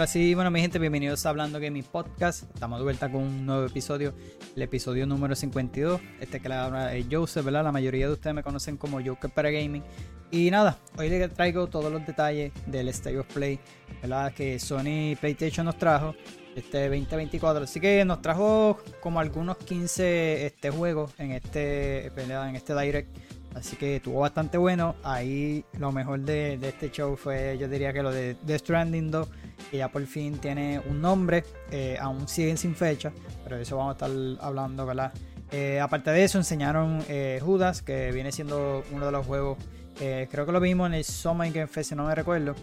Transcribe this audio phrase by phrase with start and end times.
[0.00, 2.44] Ahora sí, bueno, mi gente, bienvenidos a Hablando Gaming Podcast.
[2.54, 4.14] Estamos de vuelta con un nuevo episodio,
[4.56, 6.00] el episodio número 52.
[6.20, 7.64] Este que le habla es Joseph, ¿verdad?
[7.64, 9.82] La mayoría de ustedes me conocen como Joker para Gaming.
[10.30, 13.60] Y nada, hoy les traigo todos los detalles del State of Play,
[14.00, 14.32] ¿verdad?
[14.32, 16.14] Que Sony PlayStation nos trajo
[16.56, 17.64] este 2024.
[17.64, 23.14] Así que nos trajo como algunos 15 este, juegos en este, en este Direct.
[23.54, 24.94] Así que estuvo bastante bueno.
[25.02, 29.28] Ahí lo mejor de, este show fue, yo diría que lo de Death Stranding 2
[29.70, 33.12] que ya por fin tiene un nombre, eh, aún siguen sin fecha,
[33.44, 35.12] pero de eso vamos a estar hablando, ¿verdad?
[35.52, 39.58] Eh, aparte de eso, enseñaron eh, Judas, que viene siendo uno de los juegos,
[39.98, 42.54] creo que lo vimos en el Summer Game Fest, si no me recuerdo,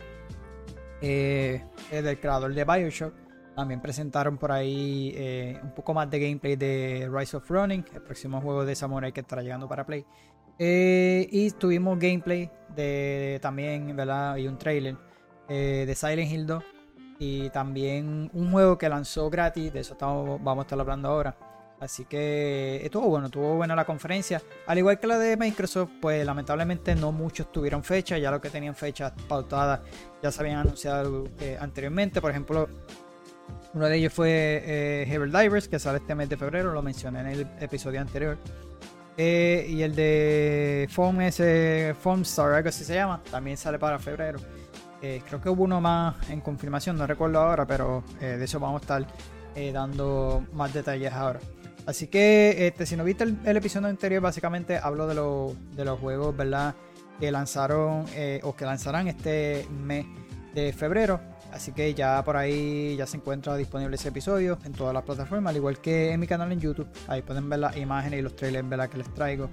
[1.00, 3.14] del creador de Bioshock.
[3.56, 8.42] También presentaron por ahí un poco más de gameplay de Rise of Running, el próximo
[8.42, 10.04] juego de Samurai que estará llegando para Play.
[10.60, 14.38] Y tuvimos gameplay de también, ¿verdad?
[14.38, 14.96] Y un trailer
[15.48, 16.64] de Silent Hill 2
[17.20, 21.36] y también un juego que lanzó gratis, de eso estamos, vamos a estar hablando ahora.
[21.80, 24.42] Así que estuvo bueno, estuvo buena la conferencia.
[24.66, 28.50] Al igual que la de Microsoft, pues lamentablemente no muchos tuvieron fecha, ya lo que
[28.50, 29.82] tenían fechas pautadas
[30.22, 32.20] ya se habían anunciado eh, anteriormente.
[32.20, 32.68] Por ejemplo,
[33.74, 37.28] uno de ellos fue eh, Divers, que sale este mes de febrero, lo mencioné en
[37.28, 38.40] el episodio anterior.
[39.18, 43.98] Eh, y el de Foam, ese Foam Star, algo así se llama, también sale para
[43.98, 44.40] febrero.
[45.02, 48.60] Eh, creo que hubo uno más en confirmación, no recuerdo ahora, pero eh, de eso
[48.60, 49.08] vamos a estar
[49.56, 51.40] eh, dando más detalles ahora.
[51.86, 56.36] Así que este, si no viste el, episodio anterior, básicamente hablo de, de los juegos,
[56.36, 56.76] ¿verdad?
[57.20, 58.06] Que lanzaron
[58.44, 60.06] o que lanzarán este mes
[60.54, 61.22] de febrero.
[61.52, 65.52] Así que ya por ahí ya se encuentra disponible ese episodio en todas las plataformas,
[65.52, 66.88] al igual que en mi canal en YouTube.
[67.08, 69.50] Ahí pueden ver las imágenes y los trailers que les traigo.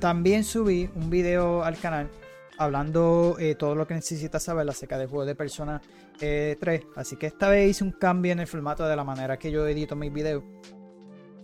[0.00, 2.10] también subí un video al canal
[2.58, 5.80] hablando eh, todo lo que necesitas saber acerca del juego de Persona
[6.18, 6.20] 3.
[6.20, 9.50] Eh, Así que esta vez hice un cambio en el formato de la manera que
[9.50, 10.44] yo edito mis videos.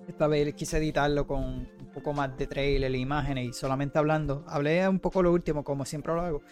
[0.08, 4.44] Esta vez quise editarlo con un poco más de trailer, imágenes y solamente hablando.
[4.48, 6.42] Hablé un poco lo último, como siempre lo hago.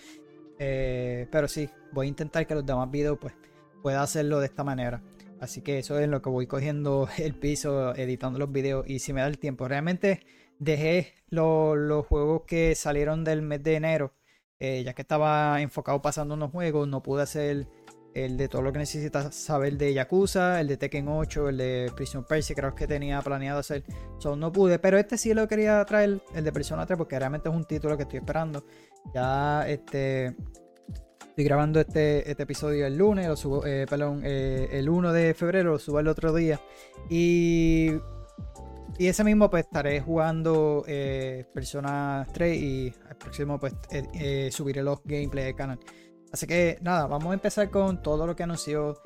[0.59, 3.35] Eh, pero sí, voy a intentar que los demás videos pues
[3.83, 5.03] pueda hacerlo de esta manera.
[5.41, 9.13] Así que eso es lo que voy cogiendo el piso, editando los videos y si
[9.13, 9.69] me da el tiempo.
[9.69, 10.21] Realmente
[10.59, 14.13] dejé los juegos que salieron del mes de enero
[14.61, 17.69] eh, ya que estaba enfocado pasando unos juegos, no pude hacer
[18.15, 21.93] el de todo lo que necesitas saber de Yakuza, el de Tekken 8, el de
[21.95, 23.85] Prison Percy, creo que tenía planeado hacer.
[24.19, 27.49] So, no pude, pero este sí lo quería traer, el de Persona 3, porque realmente
[27.49, 28.65] es un título que estoy esperando.
[29.15, 30.37] Ya este
[31.21, 35.35] estoy grabando este, este episodio el lunes, lo subo, eh, perdón, eh, el 1 de
[35.35, 36.61] febrero, lo subo el otro día.
[37.09, 37.93] Y
[38.99, 44.51] y ese mismo pues estaré jugando eh, Persona 3 y al próximo pues eh, eh,
[44.51, 45.79] subiré los gameplays del canal.
[46.33, 49.01] Así que nada, vamos a empezar con todo lo que anunció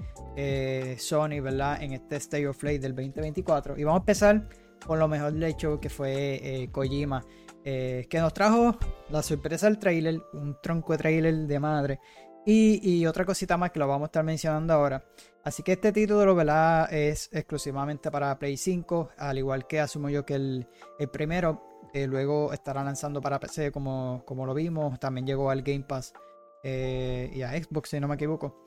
[0.97, 1.82] Sony, ¿verdad?
[1.82, 3.78] En este State of Play del 2024.
[3.78, 4.48] Y vamos a empezar
[4.86, 7.22] con lo mejor de hecho que fue Kojima.
[7.65, 8.77] Que nos trajo
[9.11, 12.00] la sorpresa del trailer, un tronco de trailer de madre.
[12.45, 15.05] Y, otra cosita más que lo vamos a estar mencionando ahora.
[15.45, 16.93] Así que este título ¿verdad?
[16.93, 20.67] es exclusivamente para Play 5, al igual que asumo yo que el,
[21.12, 21.62] primero
[21.93, 24.99] eh, luego estará lanzando para PC como, como lo vimos.
[24.99, 26.12] También llegó al Game Pass
[26.65, 28.59] eh, y a Xbox si no me equivoco.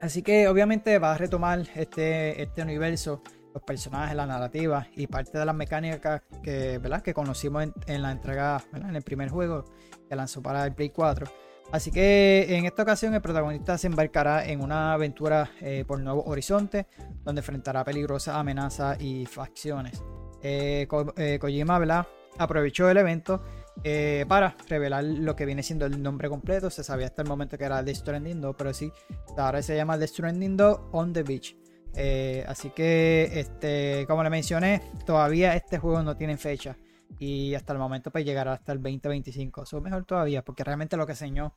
[0.00, 3.22] Así que obviamente va a retomar este, este universo,
[3.56, 7.00] los personajes, la narrativa y parte de las mecánicas que, ¿verdad?
[7.00, 9.64] que conocimos en, la entrega, en el primer juego
[10.06, 11.26] que lanzó para el Play 4.
[11.72, 16.24] Así que en esta ocasión el protagonista se embarcará en una aventura eh, por nuevos
[16.26, 16.84] horizontes,
[17.24, 20.02] donde enfrentará peligrosas amenazas y facciones.
[20.42, 20.86] Eh,
[21.16, 22.06] eh, Kojima ¿verdad?
[22.36, 23.42] aprovechó el evento
[24.28, 26.68] para revelar lo que viene siendo el nombre completo.
[26.68, 28.92] Se sabía hasta el momento que era The Stranding 2, pero sí,
[29.38, 31.56] ahora se llama The Stranding 2 on the Beach.
[32.46, 36.76] Así que, este, como le mencioné, todavía este juego no tiene fecha
[37.18, 39.62] y hasta el momento pues llegará hasta el 2025.
[39.62, 41.54] Eso mejor todavía porque realmente lo que enseñó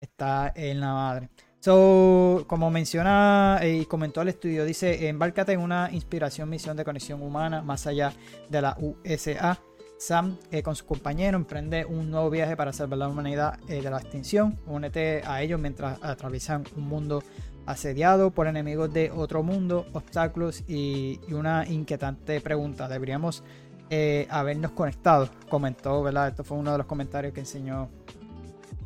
[0.00, 1.30] está en la madre.
[1.60, 6.84] So, como menciona eh, y comentó el estudio, dice, embárcate en una inspiración misión de
[6.84, 8.12] conexión humana más allá
[8.48, 9.58] de la USA.
[9.98, 13.90] Sam eh, con su compañero emprende un nuevo viaje para salvar la humanidad eh, de
[13.90, 14.58] la extinción.
[14.66, 17.22] Únete a ellos mientras atraviesan un mundo
[17.66, 22.88] asediado por enemigos de otro mundo, obstáculos y, una inquietante pregunta.
[22.88, 23.42] ¿Deberíamos
[23.90, 26.28] eh, habernos conectado, comentó, ¿verdad?
[26.28, 27.90] Esto fue uno de los comentarios que enseñó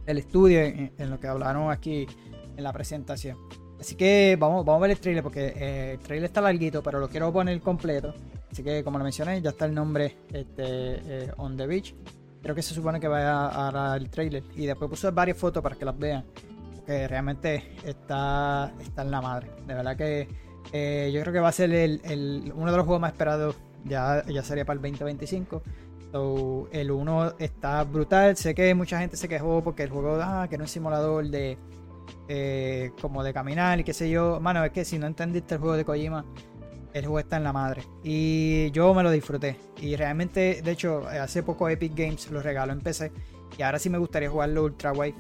[0.07, 2.07] el estudio en, lo que hablaron aquí
[2.57, 3.39] en la presentación.
[3.79, 6.99] Así que vamos, vamos a ver el trailer porque eh, el trailer está larguito, pero
[6.99, 8.15] lo quiero poner completo.
[8.51, 11.95] Así que como lo mencioné, ya está el nombre este, eh, On the Beach.
[12.43, 14.43] Creo que se supone que vaya a dar el trailer.
[14.57, 16.25] Y después puse varias fotos para que las vean.
[16.87, 19.51] Que realmente está, está en la madre.
[19.67, 20.29] De verdad que
[20.73, 23.57] eh, yo creo que va a ser el, el- uno de los juegos más esperados.
[23.85, 25.63] Ya, ya sería para el 2025.
[26.13, 28.37] So, el 1 está brutal.
[28.37, 31.57] Sé que mucha gente se quejó porque el juego, ah, que no es simulador de
[32.29, 34.41] eh, como de caminar y qué sé yo.
[34.41, 36.25] Mano, es que si no entendiste el juego de Kojima,
[36.93, 37.83] el juego está en la madre.
[38.03, 39.57] Y yo me lo disfruté.
[39.81, 43.13] Y realmente, de hecho, hace poco Epic Games lo regaló en PC.
[43.59, 45.15] Y ahora sí me gustaría jugarlo ultra wide.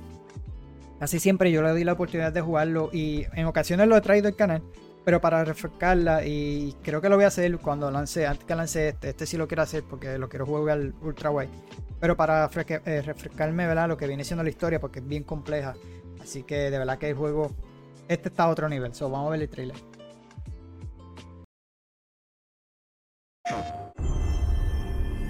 [1.00, 2.91] Casi siempre yo le doy la oportunidad de jugarlo.
[2.93, 4.62] Y en ocasiones lo he traído al canal.
[5.02, 6.26] Pero para refrescarla.
[6.26, 8.26] Y creo que lo voy a hacer cuando lance.
[8.26, 9.08] Antes que lance este.
[9.08, 11.49] Este sí lo quiero hacer porque lo quiero jugar ultra wide.
[12.00, 13.88] Pero para eh, refrescarme, ¿verdad?
[13.88, 14.79] Lo que viene siendo la historia.
[14.79, 15.75] Porque es bien compleja.
[16.20, 17.50] Así que de verdad que el juego.
[18.06, 18.94] Este está a otro nivel.
[18.94, 19.76] So, vamos a ver el trailer.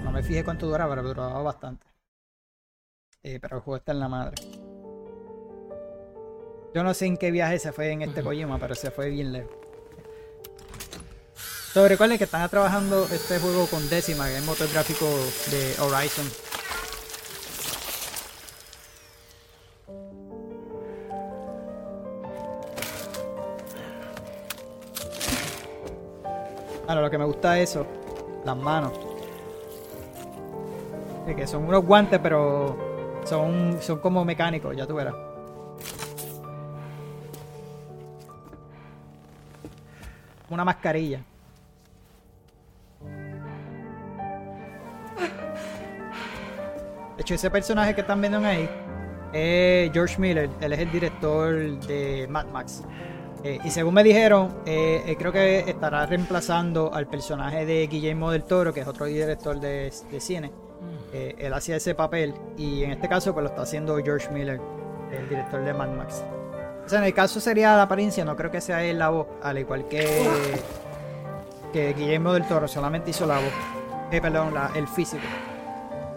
[0.02, 1.86] No me fijé cuánto duraba, pero duraba bastante.
[3.22, 4.59] Eh, pero el juego está en la madre.
[6.72, 9.32] Yo no sé en qué viaje se fue en este Kojima, pero se fue bien
[9.32, 9.50] lejos.
[11.72, 15.06] So, recuerden que están trabajando este juego con Décima, que es el motor gráfico
[15.50, 16.26] de Horizon.
[26.86, 27.86] Bueno, lo que me gusta es eso,
[28.44, 28.92] las manos.
[31.36, 32.76] Que son unos guantes, pero
[33.24, 35.29] son, son como mecánicos, ya tú verás.
[40.50, 41.20] Una mascarilla.
[47.16, 48.68] De hecho, ese personaje que están viendo ahí
[49.32, 50.50] es George Miller.
[50.60, 52.82] Él es el director de Mad Max.
[53.42, 58.30] Eh, y según me dijeron, eh, eh, creo que estará reemplazando al personaje de Guillermo
[58.30, 60.50] del Toro, que es otro director de, de cine.
[61.12, 64.60] Eh, él hacía ese papel y en este caso pues lo está haciendo George Miller,
[65.12, 66.24] el director de Mad Max.
[66.92, 69.86] En el caso sería la apariencia, no creo que sea él la voz, al igual
[69.86, 70.22] que,
[71.72, 73.52] que Guillermo del Toro, solamente hizo la voz.
[74.10, 75.22] Eh, perdón, el físico.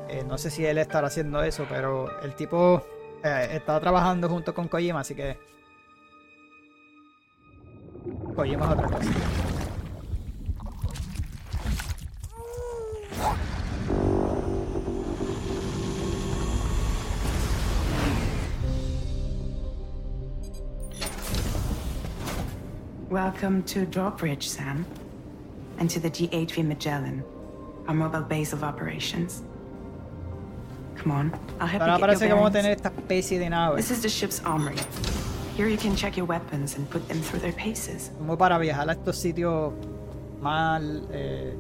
[0.10, 2.81] Eh, no sé si él estará haciendo eso, pero el tipo
[3.24, 5.38] eh, está trabajando junto con Kojima, así que
[8.36, 9.10] Kojima es otra cosa.
[23.13, 24.88] Welcome to Drawbridge, Sam.
[25.77, 27.24] And to the GHV Magellan,
[27.88, 29.44] our mobile base of operations.
[30.95, 32.54] Come on, I'll help Ahora you get your bearings.
[32.56, 33.75] tener esta especie de nave.
[33.75, 34.77] This is the ship's armory.
[35.56, 38.10] Here you can check your weapons and put them through their paces.
[38.18, 39.74] Como para viajar a estos sitios
[40.42, 40.81] más.
[41.12, 41.51] eh,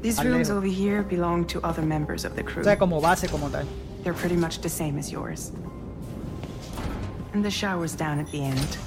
[0.00, 2.62] These rooms over here belong to other members of the crew.
[2.62, 3.66] o sea, como base, como tal.
[4.02, 5.52] They're pretty much the same as yours.
[7.34, 8.78] And the shower's down at the end.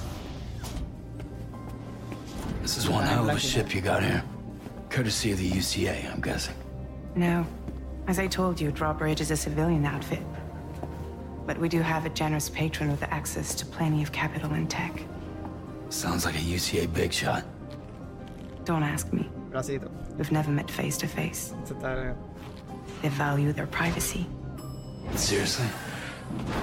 [2.64, 4.24] This is one hell of a ship you got here.
[4.88, 6.54] Courtesy of the UCA, I'm guessing.
[7.14, 7.46] No.
[8.06, 10.22] As I told you, Drawbridge is a civilian outfit.
[11.44, 15.02] But we do have a generous patron with access to plenty of capital and tech.
[15.90, 17.44] Sounds like a UCA big shot.
[18.64, 19.28] Don't ask me.
[19.50, 19.90] Bracito.
[20.16, 21.52] We've never met face to face.
[21.64, 22.16] Eso está-
[23.02, 24.26] They value their privacy.
[25.16, 25.66] Seriously?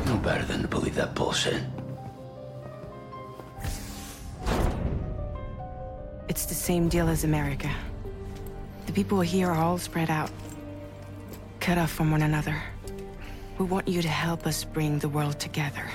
[0.08, 1.62] No better than to believe that bullshit.
[6.32, 7.70] It's the same deal as America.
[8.86, 10.32] The people here are all spread out,
[11.60, 12.56] cut off from one another.
[13.58, 15.92] We want you to help us bring the world together.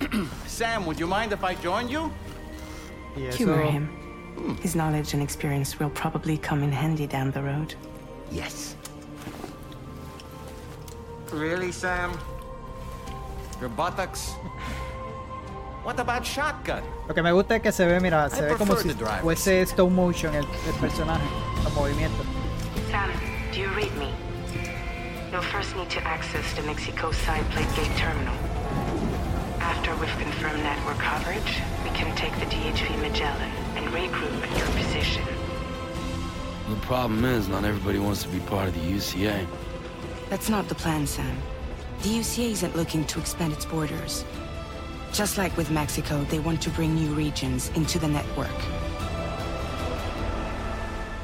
[0.46, 2.12] Sam, would you mind if I join you?
[3.16, 3.38] Y eso.
[3.38, 3.88] Humor him.
[4.60, 7.74] His knowledge and experience will probably come in handy down the road.
[8.30, 8.76] Yes.
[11.32, 12.12] Really, Sam?
[13.60, 14.34] Your buttocks?
[15.84, 16.82] What about shotgun?
[17.08, 18.88] Lo que me gusta es que se ve, mira, se I ve como prefer si
[18.88, 19.22] the driver.
[19.22, 21.24] fuese stop motion el, el personaje,
[21.64, 22.24] los movimientos.
[22.90, 23.10] Sam,
[23.52, 24.12] do you read me?
[25.32, 28.34] You'll first need to access the Mexico side plate gate terminal.
[29.60, 34.68] After we've confirmed network coverage, we can take the DHV Magellan and regroup at your
[34.76, 35.24] position.
[36.68, 39.46] The problem is, not everybody wants to be part of the UCA.
[40.30, 41.36] That's not the plan, Sam.
[42.02, 44.24] The UCA isn't looking to expand its borders.
[45.12, 48.48] Just like with Mexico, they want to bring new regions into the network.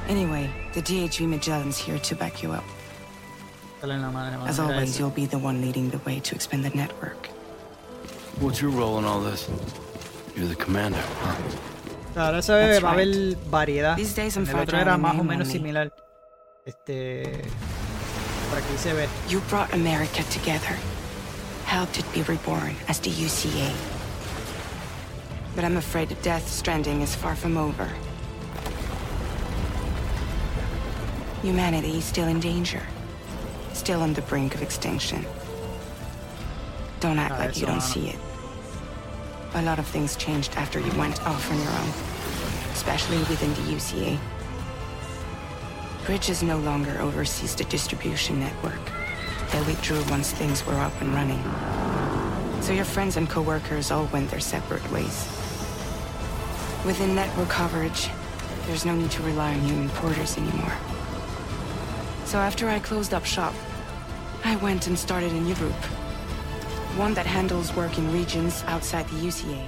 [0.09, 2.65] Anyway, the DHV Magellan's here to back you up.
[3.81, 6.35] Dale en la madre, mano, As always, you'll be the one leading the way to
[6.35, 7.29] expand the network.
[8.41, 9.49] What's your role in all this?
[10.37, 11.37] You're the commander, huh?
[12.17, 13.51] Ahora se ve, That's va a haber right.
[13.51, 13.97] variedad.
[13.97, 15.53] These days I'm En el otro era más o menos lonely.
[15.53, 15.93] similar.
[16.67, 17.43] Este.
[18.51, 19.09] Por aquí se ve.
[19.29, 20.77] You brought America together.
[21.69, 23.71] Helped it be reborn as the UCA.
[25.55, 27.87] But I'm afraid Death Stranding is far from over.
[31.43, 32.83] Humanity is still in danger.
[33.75, 35.27] Still on the brink of extinction.
[37.01, 37.93] Don't act Ah, like you don't no.
[37.95, 38.19] see it.
[39.55, 41.91] A lot of things changed after you went off on your own.
[42.73, 44.19] Especially within the UCA.
[46.07, 48.98] Bridges no longer oversees the distribution network.
[49.53, 51.43] They withdrew once things were up and running.
[52.63, 55.27] So your friends and coworkers all went their separate ways.
[56.85, 58.09] Within network coverage,
[58.67, 60.73] there's no need to rely on human porters anymore.
[62.27, 63.55] So after I closed up shop,
[64.45, 65.73] I went and started a new group.
[66.97, 69.67] One that handles work in regions outside the UCA.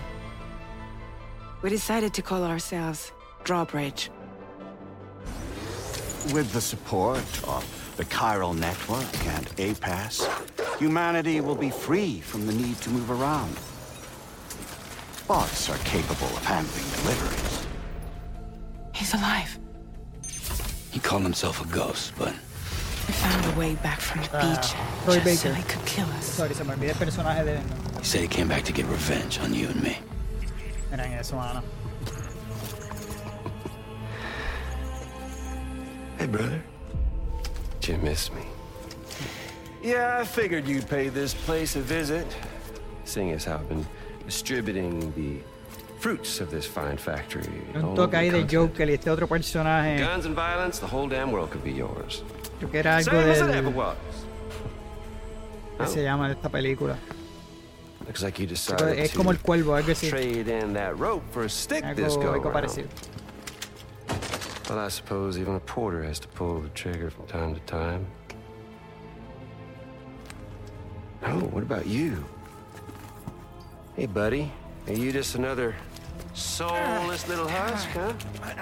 [1.63, 3.13] We decided to call ourselves
[3.45, 4.11] Drawbridge.
[6.35, 10.27] With the support of the Chiral Network and APAS,
[10.79, 13.55] humanity will be free from the need to move around.
[15.29, 17.67] Bots are capable of handling deliveries.
[18.95, 19.59] He's alive.
[20.91, 22.33] He called himself a ghost, but
[23.07, 25.55] We found a way back from the beach ah, Troy just so Baker.
[25.57, 26.25] he could kill us.
[26.25, 27.61] Sorry, se me olvidó el personaje de
[27.99, 29.99] he said he came back to get revenge on you and me.
[30.91, 31.63] Miren eso, mano.
[36.17, 36.63] Hey, brother.
[37.81, 38.43] Did you miss me?
[39.83, 42.27] Yeah, I figured you'd pay this place a visit,
[43.05, 43.87] seeing as how I've been
[44.27, 45.41] distributing the
[45.99, 47.49] fruits of this fine factory.
[47.75, 48.51] Un toque ahí the de continent.
[48.51, 49.99] Joker y este otro personaje.
[49.99, 52.23] Guns and violence, the whole damn world could be yours.
[52.59, 53.97] Creo que era algo Same as it del, ever was.
[55.79, 56.03] que se oh.
[56.05, 56.99] llama de esta película.
[58.07, 60.11] Looks like you decided Es como el to cuervo, algo así.
[60.11, 62.89] trade in that rope for a stick this Algo, go algo around.
[64.71, 68.07] Well, I suppose even a porter has to pull the trigger from time to time.
[71.25, 72.25] Oh, what about you?
[73.97, 74.53] Hey, buddy.
[74.87, 75.75] Are you just another
[76.35, 78.13] soulless little uh, husk, huh?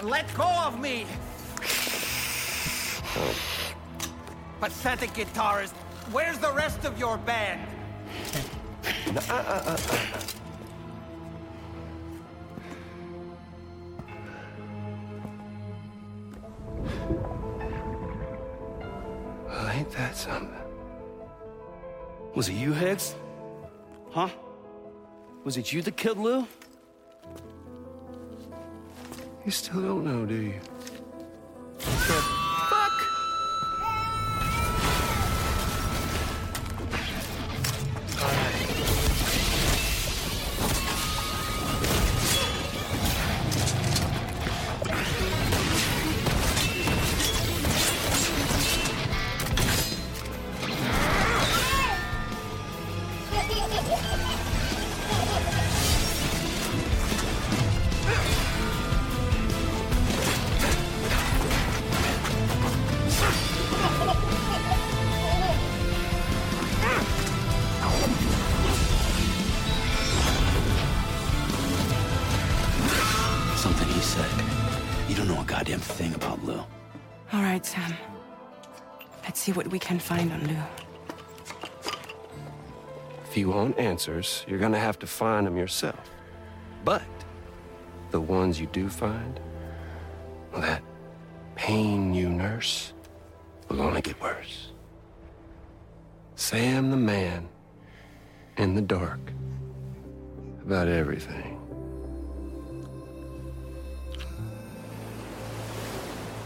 [0.03, 1.05] Let go of me!
[4.61, 5.73] Pathetic guitarist,
[6.11, 7.69] where's the rest of your band?
[9.29, 9.77] Uh, uh,
[19.47, 20.55] Well, ain't that something?
[22.35, 23.15] Was it you, Higgs?
[24.11, 24.29] Huh?
[25.45, 26.47] Was it you that killed Lou?
[29.45, 30.61] You still don't know, do you?
[79.99, 80.57] Can find on Lou.
[83.25, 86.11] If you want answers, you're gonna have to find them yourself.
[86.85, 87.03] But
[88.11, 89.41] the ones you do find,
[90.53, 90.83] well, that
[91.57, 92.93] pain you nurse
[93.69, 94.73] will only get worse.
[96.37, 97.49] Sam the man
[98.57, 99.21] in the dark
[100.63, 101.57] about everything.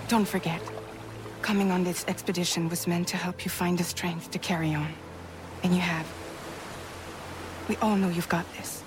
[0.09, 0.61] Don't forget,
[1.43, 4.93] coming on this expedition was meant to help you find the strength to carry on.
[5.63, 6.07] And you have.
[7.69, 8.83] We all know you've got this.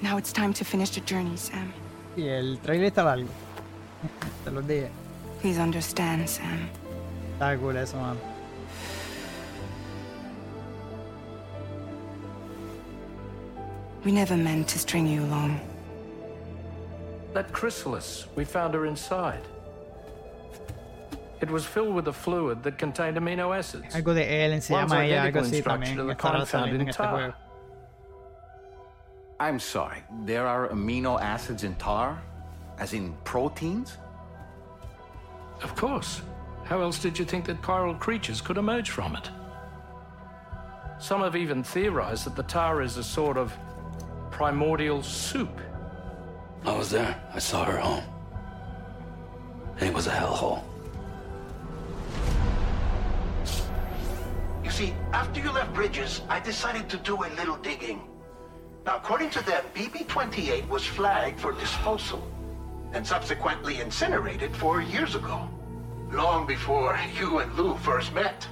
[0.00, 1.72] Now it's time to finish the journey, Sam.
[2.16, 3.28] Y el trailer está largo.
[4.44, 4.88] Te los dije.
[5.40, 6.68] Please understand, Sam.
[7.38, 8.20] Está cool eso, mano.
[14.04, 15.60] We never meant to string you along.
[17.32, 19.42] That chrysalis, we found her inside.
[21.40, 23.94] It was filled with a fluid that contained amino acids.
[23.94, 25.96] Algo de Ellen se One's llama ella, algo identical in así structure también.
[25.96, 27.14] to the Estará kind found saliendo en este tar.
[27.18, 27.34] juego.
[29.40, 32.22] I'm sorry, there are amino acids in tar?
[32.78, 33.98] As in proteins?
[35.62, 36.22] Of course.
[36.64, 39.28] How else did you think that chiral creatures could emerge from it?
[40.98, 43.52] Some have even theorized that the tar is a sort of
[44.30, 45.60] primordial soup.
[46.64, 47.14] I was there.
[47.34, 48.04] I saw her home.
[49.78, 50.62] And it was a hellhole.
[54.74, 58.00] See, after you left Bridges, I decided to do a little digging.
[58.84, 62.20] Now, according to them, BB-28 was flagged for disposal
[62.92, 65.48] and subsequently incinerated four years ago.
[66.10, 68.48] Long before you and Lou first met.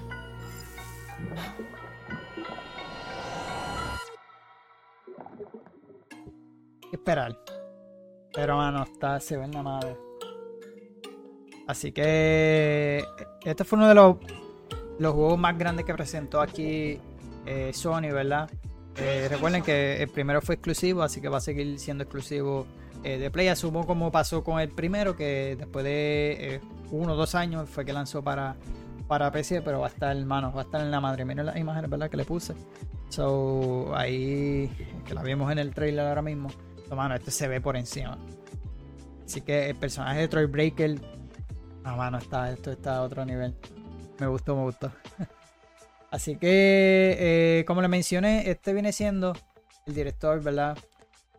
[6.92, 7.36] esperar.
[8.32, 9.96] Pero, mano, está, se ve la madre.
[11.66, 13.04] Así que
[13.44, 14.16] este fue uno de los,
[15.02, 16.98] los juegos más grandes que presentó aquí
[17.46, 18.50] eh, Sony, ¿verdad?
[18.96, 22.66] Eh, recuerden que el primero fue exclusivo, así que va a seguir siendo exclusivo
[23.04, 23.48] eh, de Play.
[23.48, 27.92] Asumo como pasó con el primero, que después de uno o dos años fue que
[27.92, 28.56] lanzó para,
[29.08, 31.24] para PC, pero va a estar, hermano, va a estar en la madre.
[31.24, 32.10] Miren las imágenes, ¿verdad?
[32.10, 32.54] Que le puse.
[33.08, 34.70] So, ahí,
[35.06, 36.50] que la vimos en el trailer ahora mismo.
[36.88, 38.18] So, mano, este se ve por encima.
[39.24, 41.00] Así que el personaje de Troy Breaker
[41.84, 43.54] Ah, mano, está, esto está a otro nivel.
[44.22, 44.92] Me gustó, me gustó.
[46.12, 49.36] Así que, eh, como le mencioné, este viene siendo
[49.84, 50.78] el director, ¿verdad?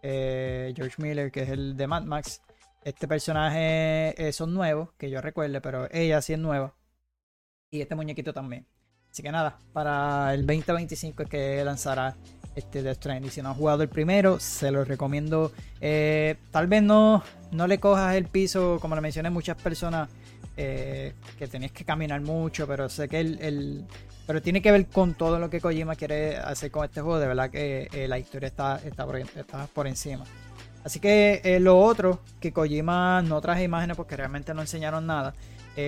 [0.02, 2.42] Eh, George Miller, que es el de Mad Max.
[2.84, 6.74] Este personaje eh, son nuevos, que yo recuerde, pero ella sí es nueva.
[7.72, 8.68] Y este muñequito también.
[9.10, 12.18] Así que nada, para el 2025 es que lanzará
[12.54, 13.32] este Death Stranding.
[13.32, 15.54] Si no has jugado el primero, se lo recomiendo.
[15.80, 20.10] tal vez no, no le cojas el piso, como le mencioné, muchas personas
[20.56, 23.86] eh, que tenías que caminar mucho, pero sé que el,
[24.28, 27.20] Pero tiene que ver con todo lo que Kojima quiere hacer con este juego.
[27.20, 29.06] De verdad que eh, la historia está, está,
[29.68, 30.26] por, encima.
[30.84, 35.34] Así que eh, lo otro, que Kojima no traje imágenes porque realmente no enseñaron nada.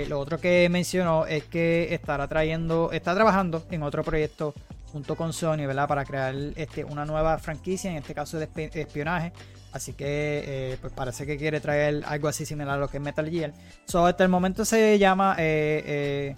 [0.07, 4.53] lo otro que mencionó es que estará trayendo, está trabajando en otro proyecto
[4.95, 5.89] junto con Sony, ¿verdad?
[5.89, 9.33] Para crear este, una nueva franquicia, en este caso de espionaje,
[9.73, 13.03] Así que eh, pues parece que quiere traer algo así similar a lo que es
[13.03, 13.51] Metal Gear.
[13.83, 16.33] So, hasta el momento se llama eh,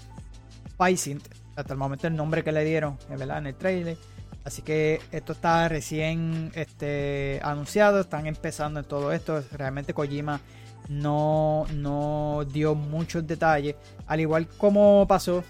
[0.79, 0.97] eh
[1.55, 3.38] Hasta el momento el nombre que le dieron ¿verdad?
[3.38, 3.95] en el trailer.
[4.43, 7.99] Así que esto está recién este, anunciado.
[7.99, 9.43] Están empezando en todo esto.
[9.51, 10.41] Realmente Kojima
[10.89, 13.75] no, no dio muchos detalles.
[14.08, 15.43] Al igual como pasó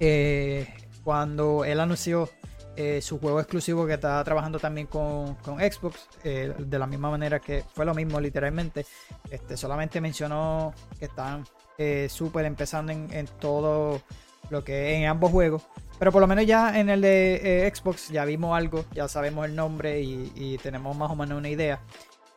[0.00, 0.66] eh,
[1.06, 2.28] cuando él anunció
[2.74, 7.38] eh, su juego exclusivo que está trabajando también con, Xbox, eh, de la misma manera
[7.38, 8.84] que fue lo mismo literalmente.
[9.30, 11.44] Este, solamente mencionó que están
[11.78, 14.02] eh, súper empezando en, todo
[14.50, 15.62] lo que en ambos juegos.
[15.96, 19.54] Pero por lo menos ya en el de Xbox ya vimos algo, ya sabemos el
[19.54, 21.80] nombre y, tenemos más o menos una idea.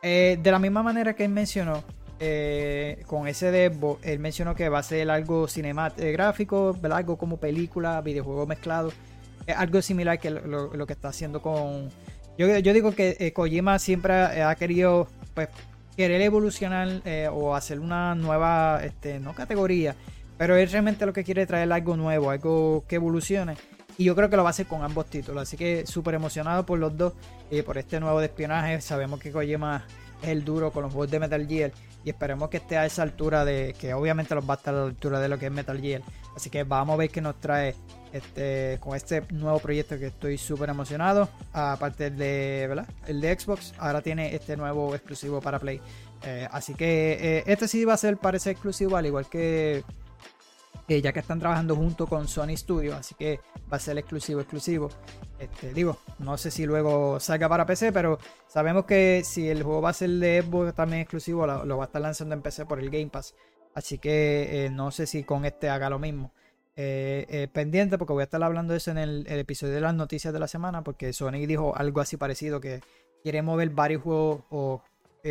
[0.00, 1.82] de la misma manera que él mencionó,
[3.06, 8.46] con ese demo, él mencionó que va a ser algo cinematográfico, algo como película, videojuego
[8.46, 8.92] mezclado
[9.56, 11.90] algo similar que lo, que está haciendo con...
[12.38, 15.48] Yo, digo que eh, Kojima siempre ha, querido pues,
[15.94, 19.94] querer evolucionar eh, o hacer una nueva, este, no categoría,
[20.38, 23.56] pero él realmente lo que quiere es traer algo nuevo, algo que evolucione.
[23.98, 25.42] Y yo creo que lo va a hacer con ambos títulos.
[25.42, 27.12] Así que súper emocionado por los dos,
[27.50, 28.80] y por este nuevo de espionaje.
[28.80, 29.84] Sabemos que Kojima
[30.22, 31.72] el duro con los juegos de Metal Gear.
[32.04, 33.74] Y esperemos que esté a esa altura de.
[33.78, 36.02] que obviamente los va a estar a la altura de lo que es Metal Gear.
[36.34, 37.74] Así que vamos a ver qué nos trae
[38.12, 41.28] este, con este nuevo proyecto que estoy súper emocionado.
[41.52, 42.86] Aparte de, ¿verdad?
[43.06, 45.80] el de Xbox, ahora tiene este nuevo exclusivo para Play.
[46.22, 49.84] Eh, así que eh, este sí va a ser, parece exclusivo, al igual que
[50.98, 53.38] ya que están trabajando junto con Sony Studio, así que
[53.72, 54.88] va a ser exclusivo, exclusivo.
[55.38, 59.80] Este, digo, no sé si luego salga para PC, pero sabemos que si el juego
[59.80, 62.80] va a ser de Xbox también exclusivo, lo, va a estar lanzando en PC por
[62.80, 63.36] el Game Pass.
[63.72, 66.32] Así que eh, no sé si con este haga lo mismo.
[66.74, 69.94] Eh, eh, pendiente porque voy a estar hablando de eso en el, episodio de las
[69.94, 72.80] noticias de la semana porque Sony dijo algo así parecido que
[73.22, 74.82] quiere mover varios juegos o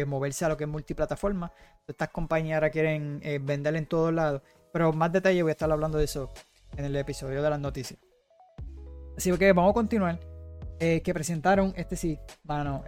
[0.06, 1.52] moverse a lo que es multiplataforma.
[1.88, 4.41] Estas compañías ahora quieren vender en todos lados.
[4.71, 6.32] Pero más detalle voy a estar hablando de eso
[6.77, 7.99] en el episodio de las noticias.
[9.17, 10.19] Así que vamos a continuar.
[10.79, 12.84] que presentaron este sí, bueno,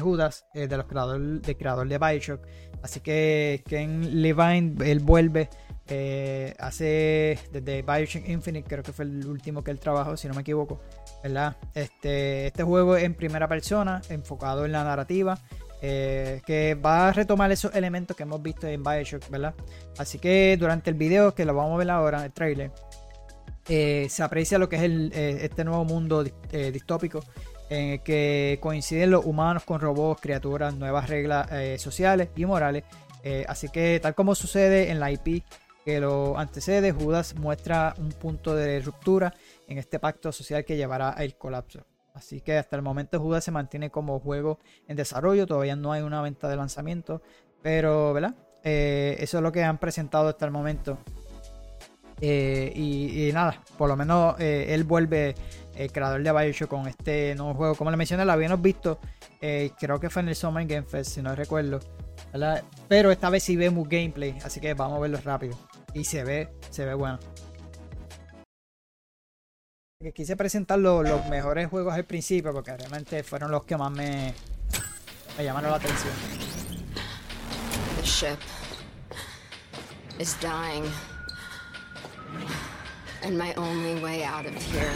[0.00, 2.40] Judas, de los creadores, de creador de Bioshock.
[2.82, 5.48] Así que Ken Levine, él vuelve
[5.90, 10.34] eh, hace desde Bioshock Infinite, creo que fue el último que él trabajó, si no
[10.34, 10.82] me equivoco,
[11.22, 11.56] ¿verdad?
[11.74, 15.38] Este, este juego en primera persona, enfocado en la narrativa,
[15.80, 19.54] eh, que va a retomar esos elementos que hemos visto en Bioshock, ¿verdad?
[19.98, 22.72] Así que durante el video, que lo vamos a ver ahora, el trailer,
[23.68, 27.20] eh, se aprecia lo que es el, este nuevo mundo distópico
[27.68, 31.48] en el que coinciden los humanos con robots, criaturas, nuevas reglas
[31.80, 32.84] sociales y morales.
[33.46, 35.44] así que tal como sucede en la IP
[35.84, 39.34] que lo antecede, Judas muestra un punto de ruptura
[39.66, 41.86] en este pacto social que llevará al colapso.
[42.18, 46.02] Así que hasta el momento Judas se mantiene como juego en desarrollo, todavía no hay
[46.02, 47.22] una venta de lanzamiento,
[47.62, 48.34] pero ¿verdad?
[48.64, 50.98] Eh, eso es lo que han presentado hasta el momento.
[52.20, 55.36] Eh, y, nada, por lo menos eh, él vuelve,
[55.76, 57.76] el creador de Bioshock, con este nuevo juego.
[57.76, 58.98] Como le mencioné, lo habíamos visto,
[59.40, 61.78] creo que fue en el Summer Game Fest, si no recuerdo.
[62.32, 62.64] ¿verdad?
[62.88, 65.56] Pero esta vez sí vemos gameplay, así que vamos a verlo rápido.
[65.94, 67.20] Y se ve, se ve bueno.
[70.00, 73.90] Que quise presentar lo- los mejores juegos al principio porque realmente fueron los que más
[73.90, 74.32] me,
[75.36, 76.12] me llamaron la atención.
[77.96, 78.38] The ship
[80.20, 80.84] is dying.
[83.24, 84.92] And my only way out of here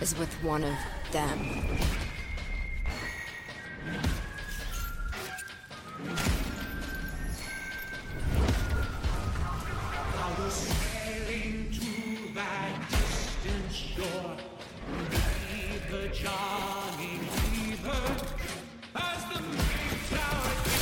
[0.00, 0.76] is with one of
[1.10, 1.66] them.
[13.94, 14.36] shore.
[15.50, 17.86] Leave her, Johnny, leave.
[18.94, 20.76] As the big tower to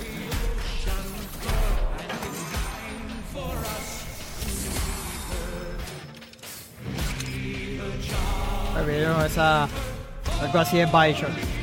[0.00, 3.88] the ocean floor, and it's time for us
[4.40, 5.60] to leave her.
[7.20, 8.86] Leave the Johnny.
[8.86, 9.68] Me esa.
[10.40, 11.61] Algo así Bioshock.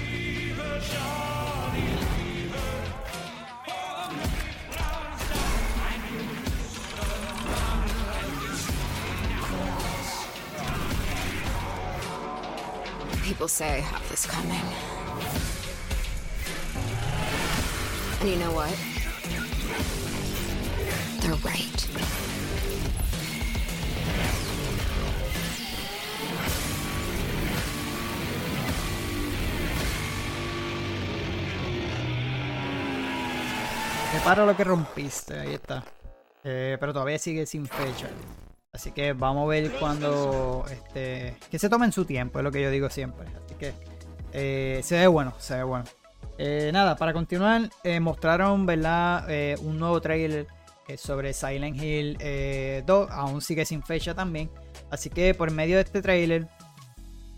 [13.49, 14.61] Say I this coming.
[18.21, 18.75] And you know what?
[21.21, 21.79] They're right.
[34.13, 35.83] Repara lo que rompiste, ahí está.
[36.43, 38.09] Eh, pero todavía sigue sin fecha.
[38.79, 40.63] Así que vamos a ver cuando.
[40.71, 43.27] Este, que se tomen su tiempo, es lo que yo digo siempre.
[43.27, 43.73] Así que
[44.31, 45.83] eh, se ve bueno, se ve bueno.
[46.37, 49.27] Eh, nada, para continuar, eh, mostraron ¿verdad?
[49.59, 50.47] Un nuevo trailer
[50.95, 53.09] sobre Silent Hill eh, 2.
[53.11, 54.49] Aún sigue sin fecha también.
[54.89, 56.47] Así que por medio de este trailer,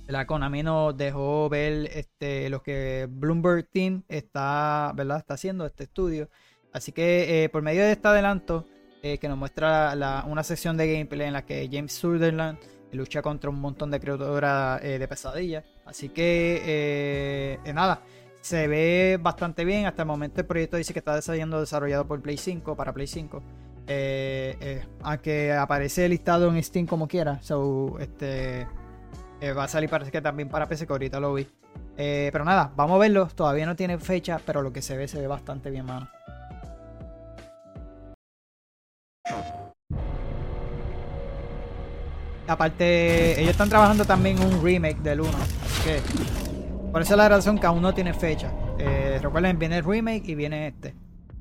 [0.06, 5.18] la Konami nos dejó ver este, lo que Bloomberg Team está, ¿verdad?
[5.18, 6.30] está haciendo, este estudio.
[6.72, 8.68] Así que por medio de este adelanto,
[9.04, 9.94] eh, que nos muestra
[10.28, 12.58] una sección de gameplay en la que James Sutherland
[12.94, 15.64] lucha contra un montón de criaturas eh, de pesadilla.
[15.86, 18.02] Así que, eh, nada,
[18.42, 19.86] se ve bastante bien.
[19.86, 23.08] Hasta el momento el proyecto dice que está siendo desarrollado por Play 5, para Play
[23.08, 23.42] 5.
[23.88, 27.42] Eh, eh, aunque aparece listado en Steam como quiera.
[27.42, 28.68] So, este,
[29.58, 31.48] va a salir parece que también para PC, que ahorita lo vi.
[31.96, 33.28] Pero nada, vamos a verlo.
[33.28, 36.10] Todavía no tiene fecha, pero lo que se ve se ve bastante bien, mano.
[42.48, 45.30] Aparte, ellos están trabajando también un remake del 1.
[45.30, 46.02] Así que,
[46.92, 48.52] por esa es la razón que aún no tiene fecha.
[48.78, 50.94] Eh, recuerden, viene el remake y viene este.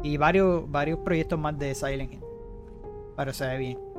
[0.02, 2.20] Y varios, varios proyectos más de Silent Hill.
[3.16, 3.89] Pero se ve bien.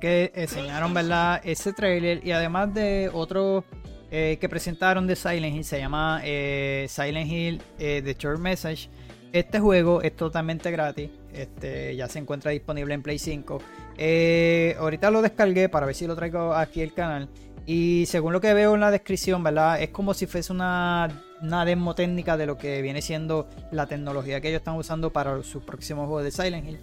[0.00, 1.40] Que enseñaron, ¿verdad?
[1.44, 3.64] Ese trailer y además de otro
[4.10, 8.88] eh, que presentaron de Silent Hill, se llama eh, Silent Hill eh, The Short Message.
[9.32, 13.60] Este juego es totalmente gratis, este, ya se encuentra disponible en Play 5.
[13.98, 17.28] Eh, ahorita lo descargué para ver si lo traigo aquí al canal.
[17.66, 19.82] Y según lo que veo en la descripción, ¿verdad?
[19.82, 24.40] Es como si fuese una, una demo técnica de lo que viene siendo la tecnología
[24.40, 26.78] que ellos están usando para sus próximos juegos de Silent Hill.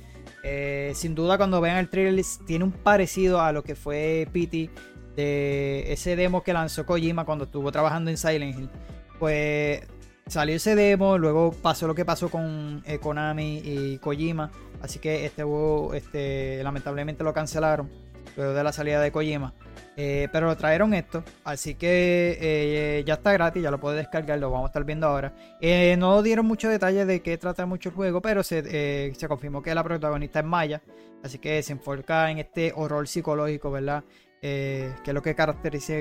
[0.48, 4.70] Eh, sin duda, cuando vean el trailer, tiene un parecido a lo que fue PT
[5.16, 8.70] de ese demo que lanzó Kojima cuando estuvo trabajando en Silent Hill.
[9.18, 9.82] Pues
[10.28, 14.52] salió ese demo, luego pasó lo que pasó con eh, Konami y Kojima.
[14.84, 17.90] Así que este juego, este, lamentablemente lo cancelaron
[18.36, 19.54] luego de la salida de Kojima.
[19.98, 24.38] Eh, pero lo trajeron esto, así que eh, ya está gratis, ya lo puedes descargar,
[24.40, 25.34] lo vamos a estar viendo ahora.
[25.62, 29.62] Eh, no dieron muchos detalles de qué trata mucho el juego, pero se, se, confirmó
[29.62, 30.82] que la protagonista es Maya,
[31.24, 34.04] así que se enfoca en este horror psicológico, ¿verdad?
[34.42, 35.94] que es lo que caracteriza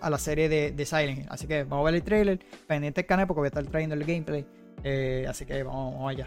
[0.00, 1.26] a la serie de, de, Silent.
[1.30, 3.94] Así que vamos a ver el trailer, pendiente del canal porque voy a estar trayendo
[3.94, 4.44] el gameplay,
[5.28, 6.26] así que vamos allá.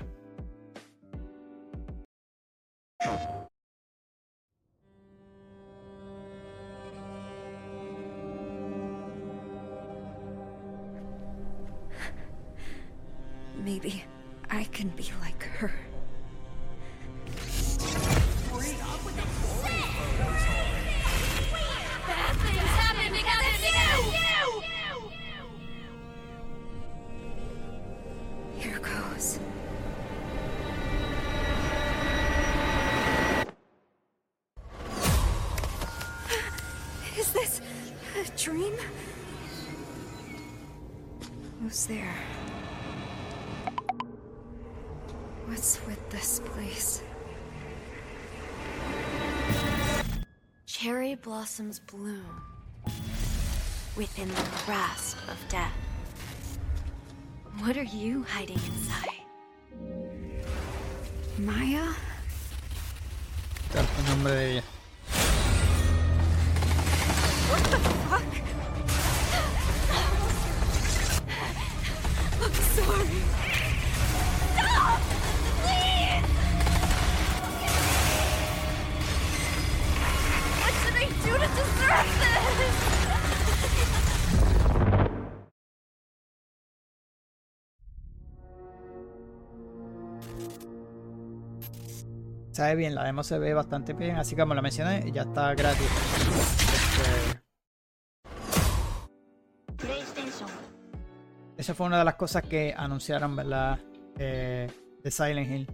[13.64, 14.04] Maybe
[14.50, 15.72] I can be like her.
[28.58, 29.40] Here goes.
[37.18, 37.62] Is this
[38.18, 38.74] a dream?
[41.62, 42.14] Who's there?
[45.64, 47.02] What's with this place?
[50.66, 52.42] Cherry blossoms bloom
[53.96, 55.72] within the grasp of death.
[57.60, 59.24] What are you hiding inside?
[61.38, 61.94] Maya?
[63.72, 64.64] Tal nombre de ella.
[67.48, 68.30] What the fuck?
[72.44, 73.33] I'm sorry.
[92.54, 95.88] Sabe bien, la demo se ve bastante bien, así como lo mencioné, ya está gratis.
[96.72, 97.42] Este...
[101.58, 103.80] Esa fue una de las cosas que anunciaron, ¿verdad?
[104.20, 104.70] Eh,
[105.04, 105.68] de Silent Hill.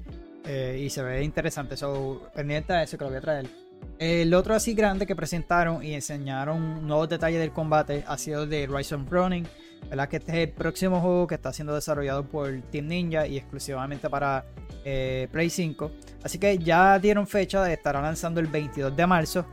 [0.45, 1.75] Eh, y se ve interesante.
[1.75, 3.68] So, pendiente de eso que lo voy a traer.
[3.99, 8.65] El otro así grande que presentaron y enseñaron nuevos detalles del combate ha sido de
[8.65, 9.45] Rise of Running.
[9.89, 10.07] ¿verdad?
[10.07, 14.09] Que este es el próximo juego que está siendo desarrollado por Team Ninja y exclusivamente
[14.09, 14.45] para
[14.85, 15.91] eh, Play 5.
[16.23, 19.45] Así que ya dieron fecha de estar lanzando el 22 de marzo.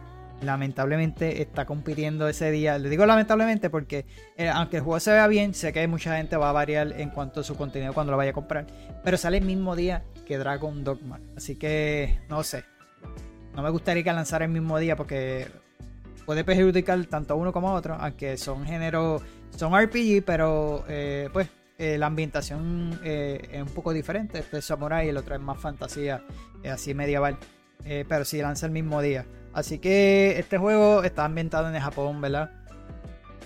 [0.43, 2.79] Lamentablemente está compitiendo ese día.
[2.79, 4.07] Le digo lamentablemente porque
[4.37, 7.11] eh, aunque el juego se vea bien, sé que mucha gente va a variar en
[7.11, 8.67] cuanto a su contenido cuando lo vaya a comprar.
[9.03, 11.21] Pero sale el mismo día que Dragon Dogma.
[11.37, 12.76] Así que no sé.
[13.57, 15.49] No me gustaría que lanzara el mismo día porque
[16.27, 17.95] puede perjudicar tanto a uno como a otro.
[17.99, 19.23] Aunque son géneros,
[19.57, 24.41] son RPG, pero eh, pues eh, la ambientación eh, es un poco diferente.
[24.41, 26.23] Este es Samurai y el otro es más fantasía,
[26.71, 27.39] así medieval.
[27.83, 29.27] Pero sí lanza el mismo día.
[29.53, 32.51] Así que este juego está ambientado en Japón, ¿verdad?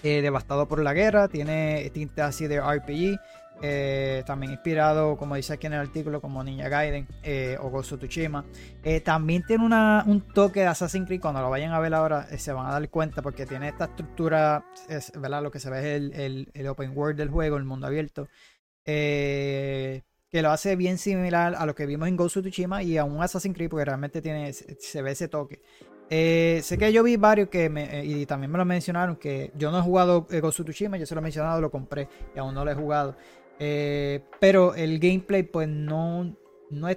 [0.03, 3.21] Devastado por la guerra, tiene tinta así de RPG.
[3.63, 7.87] Eh, también inspirado, como dice aquí en el artículo, como Ninja Gaiden eh, o of
[7.87, 8.45] Tsushima.
[8.83, 11.21] Eh, también tiene una- un toque de Assassin's Creed.
[11.21, 13.85] Cuando lo vayan a ver ahora, eh, se van a dar cuenta porque tiene esta
[13.87, 15.43] estructura, es, ¿verdad?
[15.43, 18.29] Lo que se ve es el, el- el open world del juego, el mundo abierto.
[18.85, 23.23] que lo hace bien similar a lo que vimos en of Tsushima y a un
[23.23, 25.61] Assassin's Creed porque realmente tiene, se ve ese toque.
[26.09, 27.67] Sé que yo vi varios que
[28.05, 31.15] y también me lo mencionaron que yo no he jugado eh, of Tsushima, yo se
[31.15, 33.17] lo he mencionado, lo compré y aún no lo he jugado.
[33.63, 36.35] Eh, pero el gameplay pues no,
[36.71, 36.97] no, es,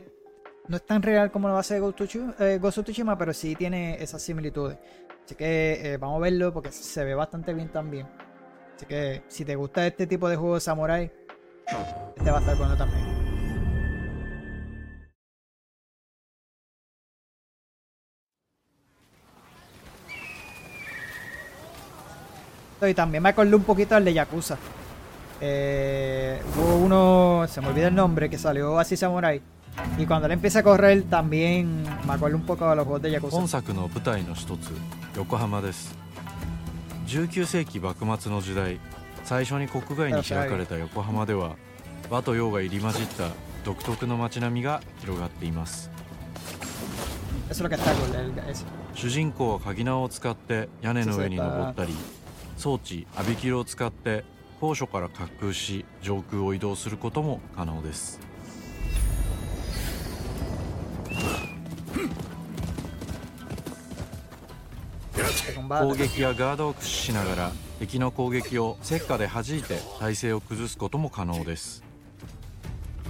[0.69, 3.33] no es tan real como lo hace Ghost of, Tsushima, eh, Ghost of Tsushima, pero
[3.33, 4.77] sí tiene esas similitudes.
[5.25, 8.07] Así que eh, vamos a verlo porque se ve bastante bien también.
[8.75, 11.11] Así que si te gusta este tipo de juego de samurai,
[12.15, 13.03] este va a estar bueno también.
[22.81, 24.57] Y también me acordé un poquito del de Yakuza.
[25.45, 29.41] Eh, hubo uno, se me olvida el nombre, que salió así Samurai.
[29.97, 33.11] Y cuando él empieza a correr, también me acuerdo un poco de los juegos de
[33.11, 33.35] Yakuza.
[33.35, 34.71] 本作の舞台の一つ
[35.17, 35.97] 横浜です
[37.07, 38.79] 19世紀幕末の時代
[39.25, 41.55] 最初に国外に開かれた横浜では
[42.09, 43.29] 和と洋が入り混じった
[43.65, 45.89] 独特の街並みが広がっています.
[48.95, 51.93] 主人公は鍵縄を使って屋根の上に登ったり
[52.57, 54.23] 装置アビキルを使って
[54.63, 58.17] 高所から滑空し上空を移動することも可能です。
[65.67, 71.83] 攻撃やガードを駆使しながら敵の攻撃を石火で弾いて体勢を崩すことも可能です。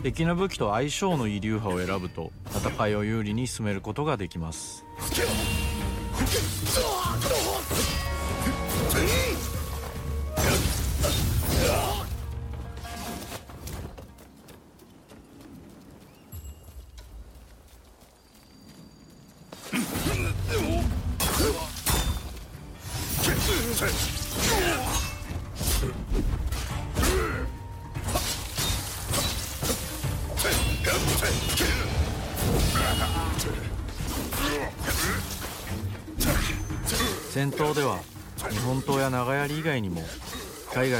[0.01, 4.83] 敵の武器と相性のいい流派を選ぶと戦いを有利に進めることができます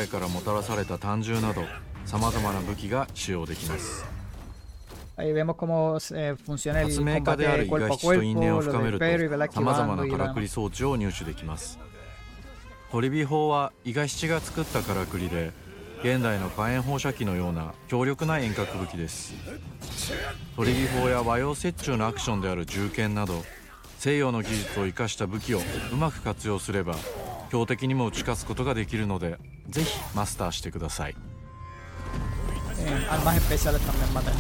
[0.06, 1.64] 外からもたらされた単銃など
[2.06, 4.06] さまざまな武器が使用できます。
[5.16, 8.92] Ahí vemos cómo eh, funciona el 発明家であ combate cuerpo a 七と因縁 cuerpo, を lo 深め del
[8.94, 10.34] る perro y va とさまざま esquivando な y から la...
[10.34, 11.78] くり装置を入手できます
[12.90, 15.52] 堀火砲は伊賀七が作ったからくりで
[16.00, 19.34] 現代の火炎放射器のような強力な遠隔武器です。
[20.58, 23.46] 鳥火砲や和洋折衷のアクションである銃剣など
[24.00, 25.60] 西洋の技術を生かした武器を
[25.94, 26.96] うまく活用すれば
[27.54, 29.38] 標的にも打ち勝つことができるので
[29.70, 31.16] ぜひマスターしてください。
[32.86, 34.34] eh, armas especiales también matan.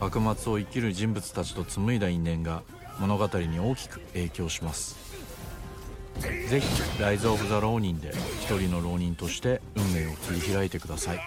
[0.00, 2.62] 幕末を生きる人物たちと紡いだ因縁が
[2.98, 4.96] 物語に大きく影響します。
[6.18, 11.20] ぜひライズ・オブ・ザ・浪人で一人の浪人として運命を切り開いてください。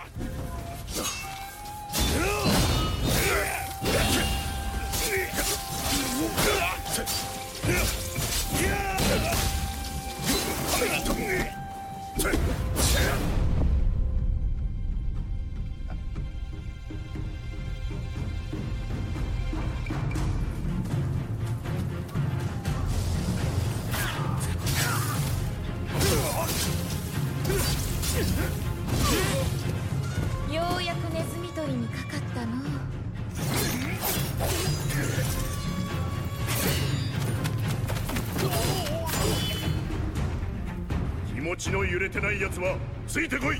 [42.24, 43.58] ない奴はついてこい。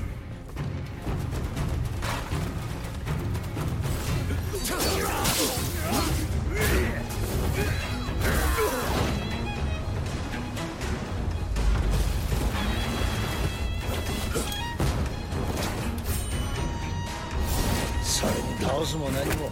[18.02, 19.50] それに倒すも何も。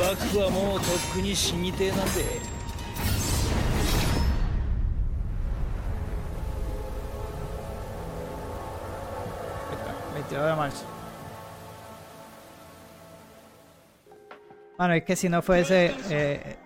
[0.00, 2.35] 幕府はもうとっくに死にてえなんで。
[14.78, 15.94] Bueno, es que si no fuese.
[16.10, 16.56] eh,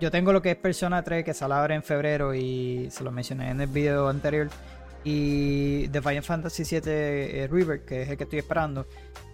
[0.00, 3.12] yo tengo lo que es Persona 3 que sale ahora en febrero y se lo
[3.12, 4.48] mencioné en el video anterior.
[5.04, 8.86] Y The Final Fantasy 7 River, que es el que estoy esperando.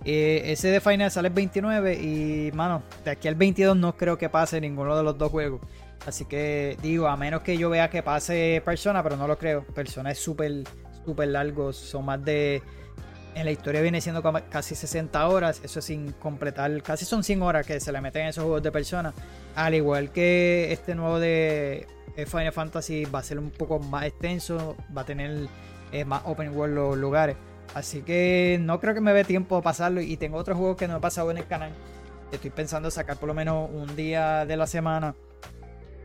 [0.04, 4.18] Eh, ese de Final sale el 29 y, mano, de aquí al 22 no creo
[4.18, 5.62] que pase ninguno de los dos juegos.
[6.06, 9.64] Así que digo, a menos que yo vea que pase Persona, pero no lo creo.
[9.74, 10.64] Persona es súper,
[11.04, 11.72] súper largo.
[11.72, 12.62] Son más de
[13.38, 14.20] en la historia viene siendo
[14.50, 18.28] casi 60 horas, eso sin completar, casi son 100 horas que se le meten en
[18.28, 19.14] esos juegos de persona.
[19.54, 24.06] Al igual que este nuevo de eh, Final Fantasy va a ser un poco más
[24.06, 25.46] extenso, va a tener
[25.92, 27.36] eh, más open world los lugares.
[27.74, 30.88] Así que no creo que me dé tiempo a pasarlo y tengo otros juegos que
[30.88, 31.70] no he pasado en el canal.
[32.32, 35.14] Estoy pensando sacar por lo menos un día de la semana.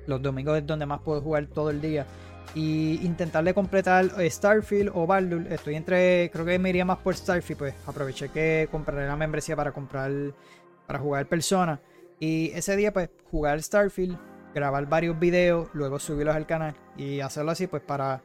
[0.06, 2.06] Los domingos es donde más puedo jugar todo el día
[2.56, 5.46] y intentarle completar eh, Starfield o Baldur.
[5.52, 9.56] Estoy entre, creo que me iría más por Starfield, pues aproveché que compraré la membresía
[9.56, 10.12] para comprar,
[10.86, 11.80] para jugar Persona.
[12.20, 14.18] Y ese día, pues, jugar Starfield,
[14.54, 18.22] grabar varios videos, luego subirlos al canal y hacerlo así, pues, para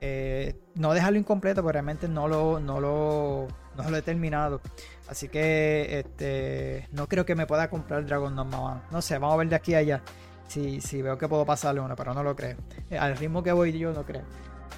[0.00, 4.60] eh, no dejarlo incompleto, porque realmente no lo, no lo, no lo he terminado.
[5.08, 8.86] Así que, este, no creo que me pueda comprar Dragon Dogma.
[8.90, 10.02] No sé, vamos a ver de aquí a allá.
[10.50, 12.56] Si, veo que puedo pasarle uno, pero no lo creo.
[12.90, 14.22] Eh, Al ritmo que voy yo no creo.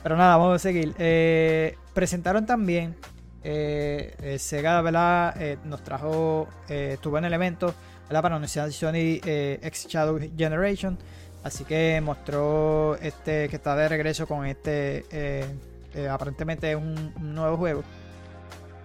[0.03, 0.95] Pero nada, vamos a seguir.
[0.99, 2.97] Eh, presentaron también
[3.45, 5.35] eh, eh, Sega, ¿verdad?
[5.65, 7.75] Nos trajo, estuvo en el evento,
[8.09, 8.23] ¿verdad?
[8.23, 10.99] Para anunciar Sony X Shadow Generation.
[11.45, 15.05] Así que mostró este que está de regreso con este,
[16.11, 17.83] aparentemente es un, nuevo juego.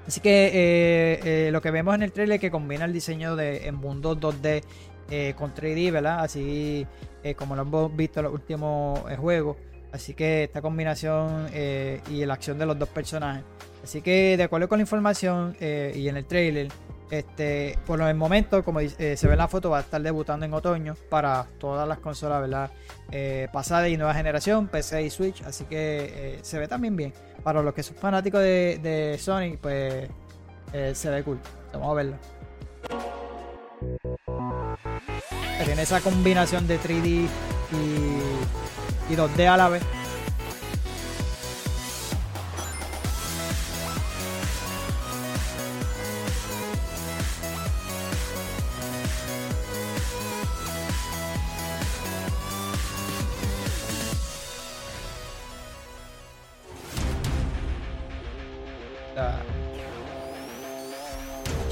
[0.07, 3.75] Así que lo que vemos en el trailer es que combina el diseño de en
[3.75, 4.63] mundo 2D
[5.10, 6.20] eh, con 3D, ¿verdad?
[6.20, 6.86] Así
[7.24, 9.58] eh, como lo hemos visto en los últimos eh, juegos.
[9.91, 13.43] Así que esta combinación y la acción de los dos personajes.
[13.82, 16.68] Así que de acuerdo con la información y en el trailer,
[17.10, 20.53] este, por el momento, como se ve en la foto, va a estar debutando en
[20.53, 22.70] otoño para todas las consolas, ¿verdad?
[23.53, 25.41] Pasada y nueva generación, PC y Switch.
[25.43, 27.14] Así que se ve también bien.
[27.41, 30.10] Para los que son fanáticos de, de Sony, pues
[30.93, 31.39] se ve cool.
[31.72, 33.26] Vamos a verlo.
[35.57, 37.27] Que Tiene esa combinación de 3D y,
[39.13, 39.83] y 2D a la vez.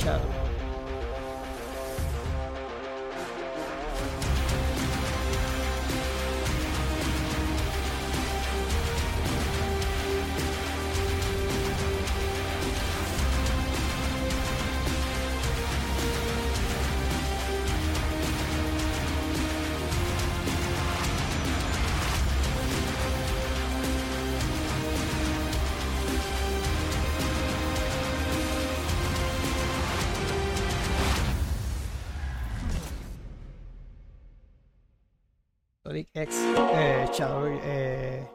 [0.05, 0.34] Shadow.
[35.95, 36.35] Sonic X
[36.73, 38.27] eh, Shadow eh,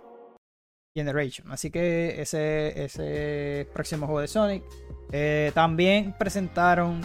[0.94, 1.52] Generation.
[1.52, 4.62] Así que ese, ese próximo juego de Sonic.
[5.12, 7.02] Eh, también presentaron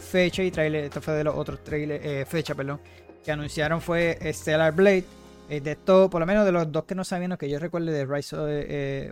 [0.00, 0.84] fecha y trailer.
[0.84, 2.28] Esto fue de los otros trailers.
[2.28, 2.80] fecha, perdón.
[3.24, 5.04] Que anunciaron fue Stellar Blade.
[5.48, 8.06] De esto, por lo menos de los dos que no sabían, que yo recuerde de
[8.06, 8.34] Rise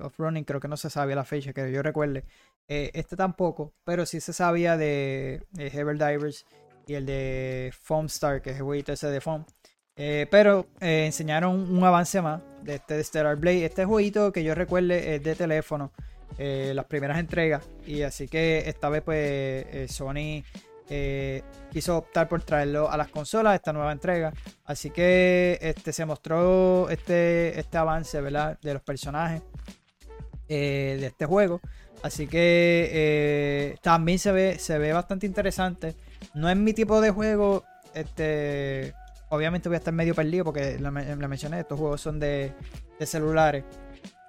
[0.01, 2.24] of, Running, creo que no se sabía la fecha, que yo recuerde.
[2.66, 6.47] Este tampoco, pero sí se sabía de, de Heber Divers
[6.87, 9.45] y el de Foam Star, que es el jueguito ese de Foam.
[9.97, 13.64] Eh, pero eh, enseñaron un avance más de este de Stellar Blade.
[13.64, 15.93] Este jueguito que yo recuerde es de teléfono,
[16.38, 17.64] eh, las primeras entregas.
[17.86, 20.43] Y así que esta vez pues Sony
[21.70, 24.32] quiso optar por traerlo a las consolas, esta nueva entrega.
[24.64, 28.59] Así que este, se mostró este, este avance ¿verdad?
[28.61, 29.43] de los personajes
[30.49, 31.61] de este juego.
[32.03, 35.95] Así que también se ve, se ve bastante interesante.
[36.34, 37.64] No es mi tipo de juego.
[37.95, 38.93] Este,
[39.33, 41.61] obviamente voy a estar medio perdido porque la, la mencioné.
[41.61, 42.53] Estos juegos son de,
[43.01, 43.64] celulares.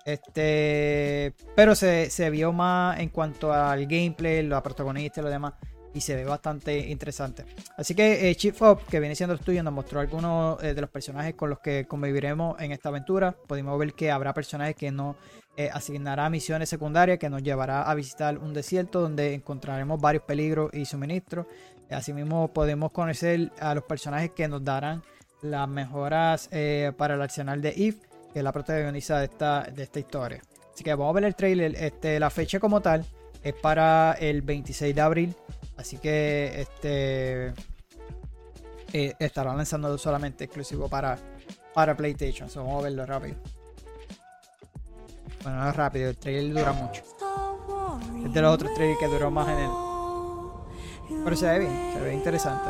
[0.06, 5.54] Este, pero se, se vio más en cuanto al gameplay, los protagonistas y lo demás.
[5.94, 7.46] Y se ve bastante interesante.
[7.78, 10.82] Así que eh, Chief Up, que viene siendo el estudio, nos mostró algunos eh, de
[10.82, 13.36] los personajes con los que conviviremos en esta aventura.
[13.48, 15.18] Pudimos ver que habrá personajes que nos
[15.56, 20.74] eh, asignará misiones secundarias, que nos llevará a visitar un desierto donde encontraremos varios peligros
[20.74, 21.46] y suministros.
[21.94, 25.04] Asimismo, podemos conocer a los personajes que nos darán
[25.42, 27.98] las mejoras eh, para el arsenal de Eve,
[28.32, 30.42] que es la protagonista de esta, de esta historia.
[30.74, 31.76] Así que vamos a ver el trailer.
[31.76, 33.06] Este, la fecha como tal
[33.44, 35.36] es para el 26 de abril.
[35.78, 37.54] Así que este
[38.94, 41.18] eh, estará lanzando solamente exclusivo para,
[41.74, 42.50] para PlayStation.
[42.56, 43.36] Vamos a verlo rápido.
[45.44, 47.04] Bueno, no es rápido, el trailer dura mucho.
[48.26, 49.93] Es de los otros trailers que duró más en el.
[51.08, 52.70] Pero se ve bien, se ve interesante.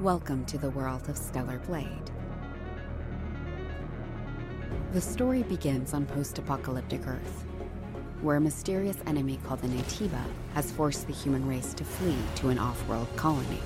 [0.00, 2.21] Welcome to the world of Stellar Blade.
[4.92, 7.44] The story begins on post apocalyptic Earth,
[8.20, 10.22] where a mysterious enemy called the Natiba
[10.52, 13.62] has forced the human race to flee to an off world colony.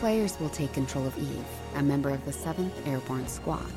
[0.00, 1.44] Players will take control of Eve,
[1.76, 3.70] a member of the 7th Airborne Squad.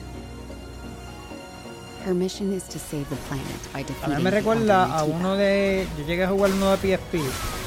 [2.02, 5.04] Her mission is to save the planet by A defeating mí me the recuerda a
[5.06, 5.86] uno de.
[6.00, 7.59] Yo llegué a jugar uno de PSP.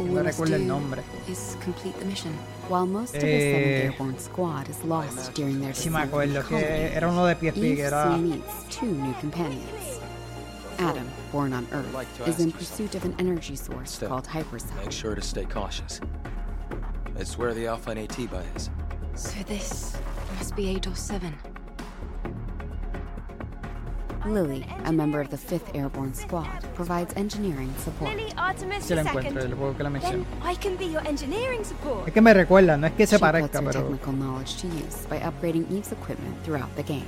[0.00, 1.02] All No we me must recuerdo el do nombre.
[1.28, 2.32] is complete the mission.
[2.68, 6.12] While most of the Eh, 7th Airborne Squad is lost during their Sí me descent
[6.14, 8.02] on the acuerdo que colony, era uno de PSP Eve que era.
[8.10, 10.00] soon meets two new companions.
[10.78, 13.90] Adam, born on Earth, like to is ask in you pursuit of an energy source
[13.90, 14.08] Step.
[14.08, 14.76] called hypercell.
[14.78, 16.00] Make sure to stay cautious.
[17.16, 18.70] It's where the Alpha Natiba is.
[19.14, 19.94] So this
[20.38, 21.34] must be 8 or 7.
[24.26, 28.14] Lily, a member of the 5th Airborne Squad, provides engineering support.
[28.14, 29.08] Lily Artemis Si la II.
[29.08, 30.24] encuentro el juego que la Then menciono.
[30.44, 32.06] I can be your engineering support.
[32.06, 33.80] Es que me recuerda, no es que se She puts parezca, her pero.
[33.82, 37.06] technical knowledge to use by upgrading Eve's equipment throughout the game.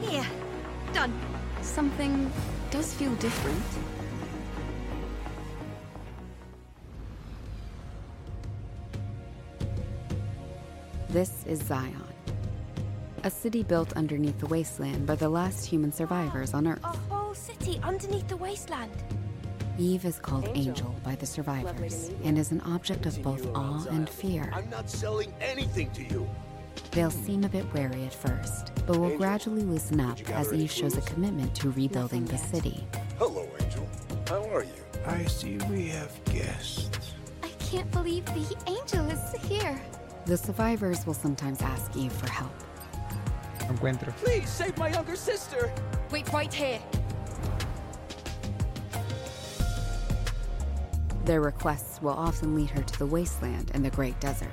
[0.00, 0.26] Here.
[0.92, 1.12] Done.
[1.62, 2.30] Something
[2.70, 3.62] does feel different.
[11.08, 12.02] This is Zion,
[13.24, 16.82] a city built underneath the wasteland by the last human survivors on Earth.
[16.84, 18.90] A whole city underneath the wasteland.
[19.78, 24.08] Eve is called Angel by the survivors and is an object of both awe and
[24.08, 24.50] fear.
[24.52, 26.28] I'm not selling anything to you.
[26.90, 30.96] They'll seem a bit wary at first, but will gradually loosen up as Eve shows
[30.96, 32.86] a commitment to rebuilding the city.
[33.18, 33.88] Hello, Angel.
[34.28, 34.70] How are you?
[35.06, 37.14] I see we have guests.
[37.42, 39.80] I can't believe the angel is here.
[40.26, 42.52] The survivors will sometimes ask Eve for help.
[43.72, 44.14] Encuentro.
[44.18, 45.72] Please save my younger sister.
[46.10, 46.80] Wait right here.
[51.24, 54.48] Their requests will often lead her to the wasteland and the Great Desert.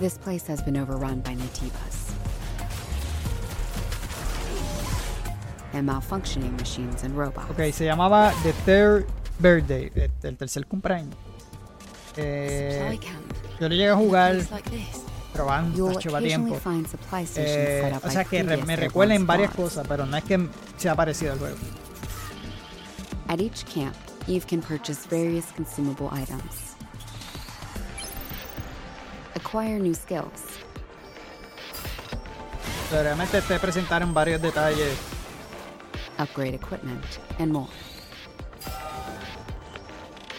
[0.00, 2.12] This place has been overrun by Nativas
[5.72, 7.50] and malfunctioning machines and robots.
[7.50, 9.06] Ok, se llamaba The Third
[9.38, 11.14] Birthday, el, el tercer cumpleaños.
[12.16, 12.98] Eh,
[13.60, 14.36] yo lo llegué a jugar
[15.32, 16.60] probando, lleva tiempo.
[17.36, 20.94] Eh, o sea que re- me recuerda en varias cosas, pero no es que sea
[20.94, 21.56] parecido al juego.
[23.28, 23.94] At each camp,
[24.28, 26.74] Eve can purchase various consumable items.
[29.34, 30.42] Acquire new skills.
[32.90, 34.96] Pero realmente te presentaron varios detalles.
[36.18, 37.04] upgrade equipment,
[37.40, 37.66] and more.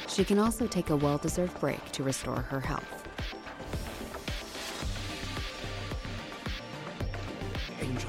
[0.07, 3.04] She can also take a well deserved break to restore her health.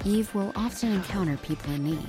[0.07, 2.09] Eve will often encounter people in need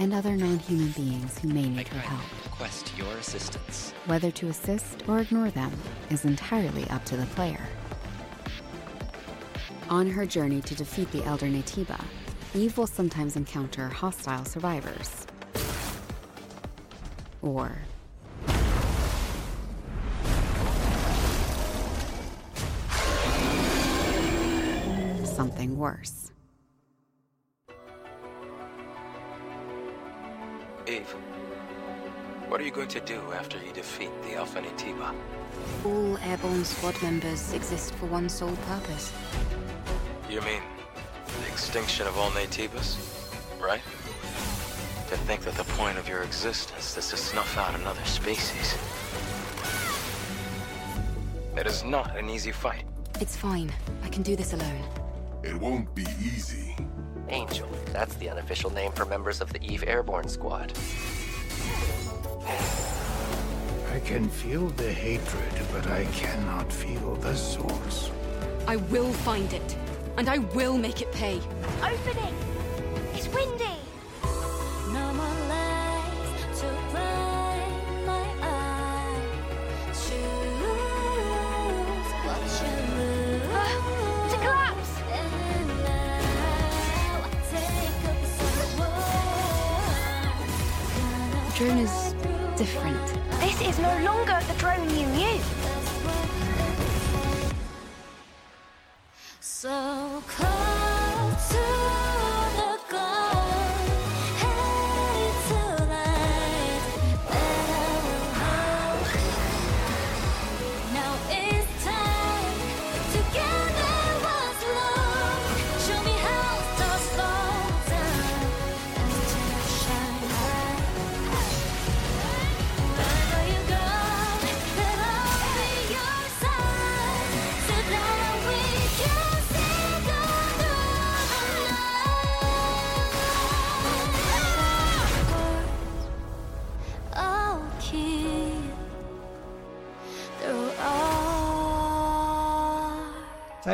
[0.00, 2.20] and other non human beings who may need her help.
[2.46, 3.92] Request your assistance.
[4.06, 5.70] Whether to assist or ignore them
[6.10, 7.64] is entirely up to the player.
[9.88, 12.04] On her journey to defeat the Elder Natiba,
[12.54, 15.28] Eve will sometimes encounter hostile survivors.
[17.40, 17.78] Or
[25.24, 26.32] something worse.
[30.88, 31.10] Eve,
[32.46, 35.12] what are you going to do after you defeat the Alpha Natiba?
[35.84, 39.12] All airborne squad members exist for one sole purpose.
[40.30, 40.62] You mean
[41.40, 42.98] the extinction of all Natibas,
[43.60, 43.80] right?
[45.08, 48.78] To think that the point of your existence is to snuff out another species.
[51.56, 52.84] It is not an easy fight.
[53.20, 53.72] It's fine.
[54.04, 54.84] I can do this alone.
[55.42, 56.76] It won't be easy.
[57.28, 57.68] Angel.
[57.92, 60.72] That's the unofficial name for members of the Eve Airborne Squad.
[63.92, 68.10] I can feel the hatred, but I cannot feel the source.
[68.66, 69.76] I will find it,
[70.16, 71.40] and I will make it pay.
[71.82, 72.34] Open it!
[73.14, 73.75] It's windy!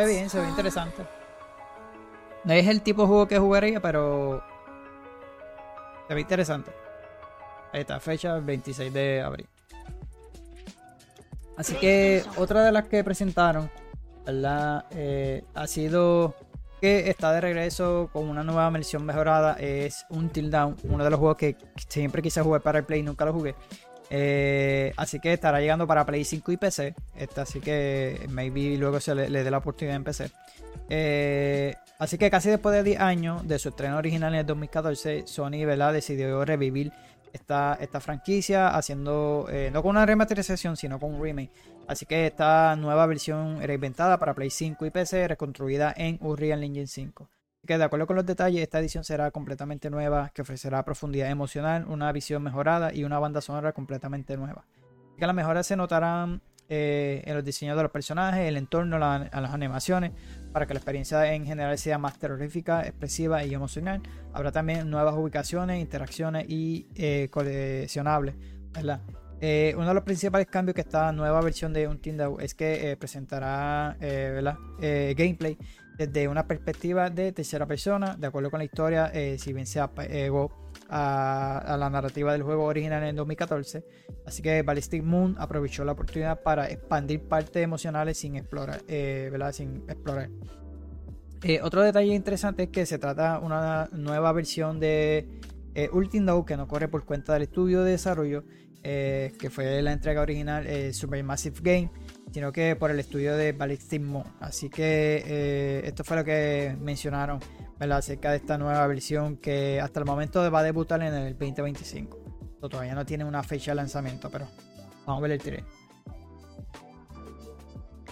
[0.05, 1.03] Ve bien, se ve interesante.
[2.45, 4.43] No es el tipo de juego que jugaría, pero
[6.09, 6.73] se ve interesante.
[7.73, 9.49] Ahí está, fecha 26 de abril.
[11.57, 13.71] Así que otra de las que presentaron,
[14.25, 14.85] ¿verdad?
[14.91, 16.35] Eh, ha sido
[16.81, 19.55] que está de regreso con una nueva versión mejorada.
[19.55, 21.57] Es Until Dawn, uno de los juegos que
[21.89, 23.55] siempre quise jugar para el Play nunca lo jugué.
[24.15, 26.95] Eh, así que estará llegando para Play 5 y PC.
[27.17, 30.31] Este, así que maybe luego se le, dé la oportunidad en PC.
[30.91, 35.27] Eh, así que casi después de 10 años de su estreno original en el 2014,
[35.27, 36.93] Sony decidió revivir
[37.33, 41.51] esta, esta franquicia haciendo eh, no con una remasterización, sino con un remake.
[41.89, 46.87] Así que esta nueva versión reinventada para Play 5 y PC, reconstruida en Unreal Engine
[46.87, 47.31] 5.
[47.65, 51.85] Que de acuerdo con los detalles, esta edición será completamente nueva, que ofrecerá profundidad emocional,
[51.87, 54.65] una visión mejorada y una banda sonora completamente nueva.
[55.17, 59.41] Que las mejoras se notarán eh, en los diseños de los personajes, el entorno, a
[59.41, 60.11] las animaciones,
[60.53, 64.03] para que la experiencia en general sea más terrorífica, expresiva y emocional.
[64.33, 68.35] Habrá también nuevas ubicaciones, interacciones y eh, coleccionables.
[69.45, 72.97] Eh, uno de los principales cambios que esta nueva versión de Untitled es que eh,
[72.97, 73.97] presentará.
[74.01, 75.59] Eh, gameplay
[75.97, 79.81] desde una perspectiva de tercera persona, de acuerdo con la historia, eh, si bien se
[79.81, 80.51] apegó
[80.89, 83.85] a, a la narrativa del juego original en 2014.
[84.27, 89.53] Así que Ballistic Moon aprovechó la oportunidad para expandir partes emocionales sin explorar, eh, ¿verdad?
[89.53, 90.31] Sin explorar.
[91.43, 95.41] Eh, otro detalle interesante es que se trata de una nueva versión de
[95.75, 98.45] eh, Ultimate que no corre por cuenta del estudio de desarrollo,
[98.83, 101.91] eh, que fue la entrega original eh, Supermassive Game,
[102.33, 104.25] sino que por el estudio de Ballistic Moon.
[104.41, 107.41] Así que eh, esto fue lo que mencionaron
[107.79, 107.99] ¿verdad?
[107.99, 112.19] acerca de esta nueva versión que hasta el momento va a debutar en el 2025.
[112.61, 114.47] So, todavía no tiene una fecha de lanzamiento, pero
[115.07, 115.65] vamos a ver el trailer.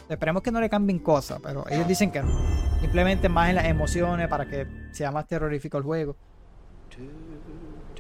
[0.09, 2.29] Esperemos que no le cambien cosas, pero ellos dicen que no.
[2.81, 6.17] Simplemente más en las emociones para que sea más terrorífico el juego.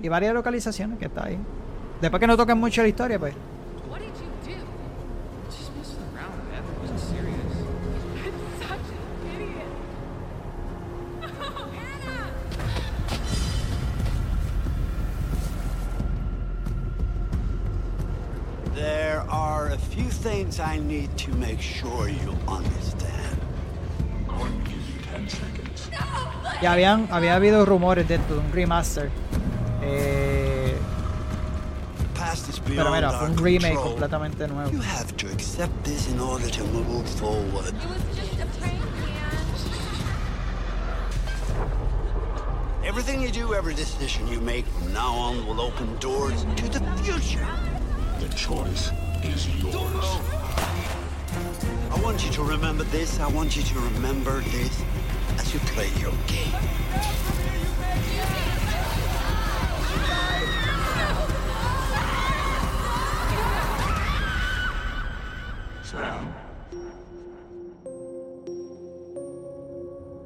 [0.02, 1.38] Y varias localizaciones que está ahí.
[2.00, 3.34] Después que no toquen mucho la historia, pues.
[19.20, 23.38] There are a few things I need to make sure you understand.
[24.26, 25.90] Going to you 10 seconds.
[26.62, 29.10] Y habían, había habido rumores de esto, de un remaster.
[29.82, 30.74] Eh,
[32.14, 33.90] Past is pero mira, fue un remake control.
[33.90, 34.70] completamente nuevo.
[34.70, 37.74] You have to accept this in order to move forward.
[42.86, 46.80] Everything you do, every decision you make from now on will open doors to the
[47.02, 47.46] future.
[48.20, 48.90] The choice
[49.24, 50.04] is yours.
[51.90, 53.20] I want you to remember this.
[53.20, 54.82] I want you to remember this
[55.38, 56.52] as you play your game.
[65.82, 66.32] Sam,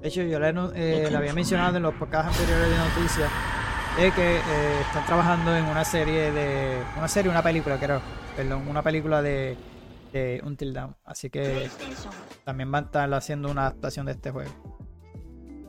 [0.03, 3.31] De hecho, yo le, eh, le había mencionado en los podcasts anteriores de noticias
[3.97, 6.83] de que eh, están trabajando en una serie de.
[6.97, 8.01] Una serie, una película, creo.
[8.37, 9.57] Perdón, una película de,
[10.13, 10.97] de Until Dawn.
[11.05, 11.71] Así que
[12.45, 14.51] también van a estar haciendo una adaptación de este juego.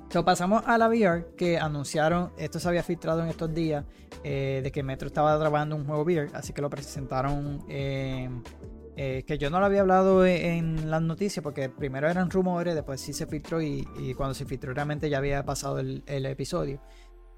[0.09, 3.85] So, pasamos a la VR que anunciaron, esto se había filtrado en estos días,
[4.23, 8.29] eh, de que Metro estaba trabajando un juego VR, así que lo presentaron, eh,
[8.95, 13.11] que yo no lo había hablado en, las noticias porque primero eran rumores, después sí
[13.11, 16.79] se filtró y, cuando se filtró realmente ya había pasado el episodio.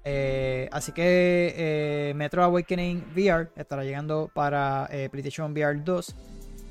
[0.04, 6.14] Eh, así que eh, Metro Awakening VR estará llegando para eh, PlayStation VR 2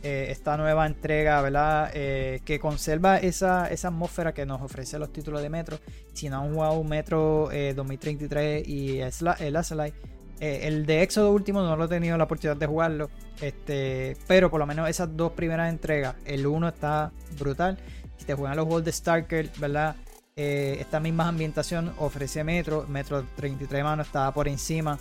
[0.04, 1.92] eh, esta nueva entrega, ¿verdad?
[1.92, 5.80] Que conserva esa, esa atmósfera que nos ofrece los títulos de Metro.
[6.14, 9.96] Si no han jugado Metro eh, 2033 y el Last Light,
[10.40, 13.10] eh, el de Éxodo último no lo he tenido la oportunidad de jugarlo.
[13.42, 17.78] Este, pero por lo menos esas dos primeras entregas, el uno está brutal.
[18.18, 19.96] Si te juegan los juegos de Starker, ¿verdad?
[20.40, 22.86] Eh, esta misma ambientación ofrece Metro.
[22.88, 25.00] Metro 33 mano está por encima.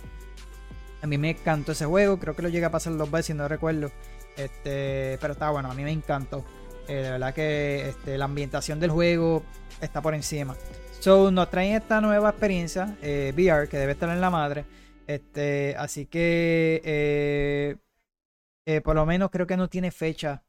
[1.03, 2.17] A mí me encantó ese juego.
[2.17, 3.91] Creo que lo llegué a pasar dos veces, no recuerdo.
[4.35, 6.43] Este, pero está bueno, a mí me encantó.
[6.87, 9.43] Eh, de verdad que este, la ambientación del juego
[9.79, 10.55] está por encima.
[10.99, 14.65] So, nos traen esta nueva experiencia, eh, VR, que debe estar en la madre.
[15.05, 16.81] Este, así que
[18.65, 20.43] eh, por lo menos creo que no tiene fecha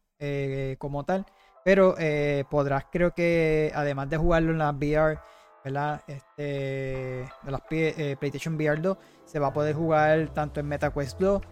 [0.78, 1.26] como tal.
[1.68, 5.18] Pero eh, podrás, creo que además de jugarlo en la VR,
[5.62, 6.00] ¿verdad?
[6.08, 8.96] Este, las eh, PlayStation VR 2,
[9.26, 11.42] se va a poder jugar tanto en MetaQuest 2,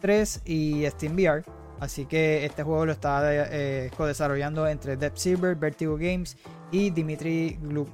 [0.00, 1.42] 3 y Steam VR.
[1.78, 6.38] Así que este juego lo está eh, co-desarrollando entre Deep Silver, Vertigo Games
[6.72, 7.86] y Dimitri Glu-.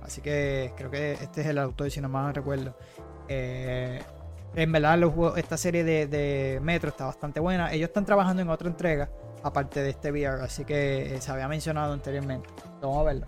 [0.00, 2.74] Así que creo que este es el autor, si no mal recuerdo.
[3.28, 7.70] En verdad, los juegos- esta serie de, de Metro está bastante buena.
[7.72, 9.10] Ellos están trabajando en otra entrega,
[9.44, 12.48] aparte de este VR, así que eh, se había mencionado anteriormente.
[12.80, 13.26] Vamos a verlo.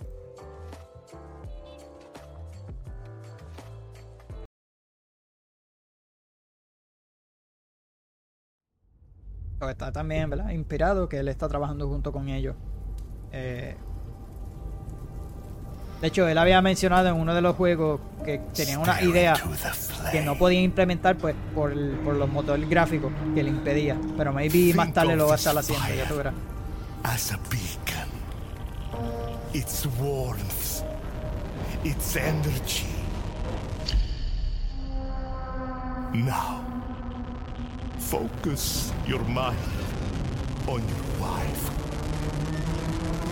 [9.60, 10.50] Está también, ¿verdad?
[10.50, 12.56] Inspirado que él está trabajando junto con ellos.
[13.32, 13.76] Eh,
[16.00, 19.34] de hecho, él había mencionado en uno de los juegos que tenían una idea
[20.12, 23.96] que no podían implementar pues por, el- por los motores gráficos que le impedía.
[24.16, 26.34] Pero maybe más tarde lo va a estar haciendo, ya tú verás.
[27.04, 28.08] as a beacon.
[29.54, 30.82] Its warmth,
[31.84, 32.84] its energy.
[37.98, 39.56] Focus your mind
[40.68, 41.70] on your wife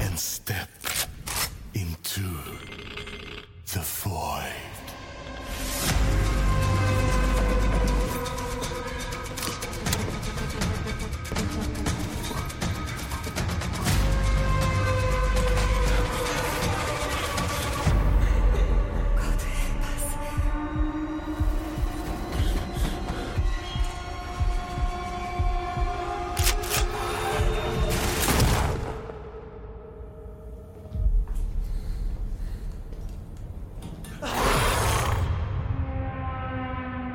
[0.03, 0.69] and step
[2.17, 2.29] into
[3.73, 4.74] the void.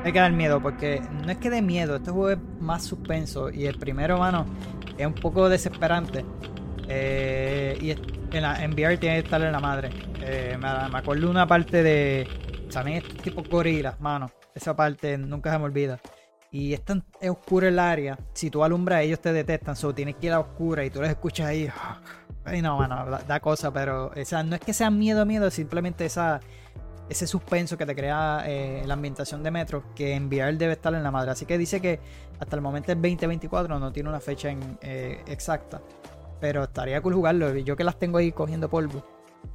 [0.09, 3.67] Hay que miedo porque no es que dé miedo, este juego es más suspenso y
[3.67, 4.43] el primero, mano,
[4.97, 6.25] es un poco desesperante.
[6.87, 9.91] Eh, y en, la, en VR tiene que estar en la madre.
[10.23, 12.27] Eh, me, acuerdo una parte de.
[12.69, 14.31] Salen estos tipos gorilas, mano.
[14.55, 15.99] Esa parte nunca se me olvida.
[16.49, 18.17] Y es tan es oscuro el área.
[18.33, 19.75] Si tú alumbras, ellos te detectan.
[19.75, 21.69] So tienes que ir a oscura y tú los escuchas ahí.
[22.45, 24.07] Ay, no, mano, da, da cosa, pero.
[24.07, 26.39] O sea, no es que sea miedo, miedo, simplemente esa
[27.09, 30.93] ese suspenso que te crea eh, la ambientación de Metro, que en VR debe estar
[30.93, 31.31] en la madre.
[31.31, 31.99] Así que dice que
[32.39, 34.49] hasta el momento es 2024, no tiene una fecha
[34.81, 35.81] eh, exacta.
[36.39, 37.55] Pero estaría cool jugarlo.
[37.57, 39.03] Yo que las tengo ahí cogiendo polvo,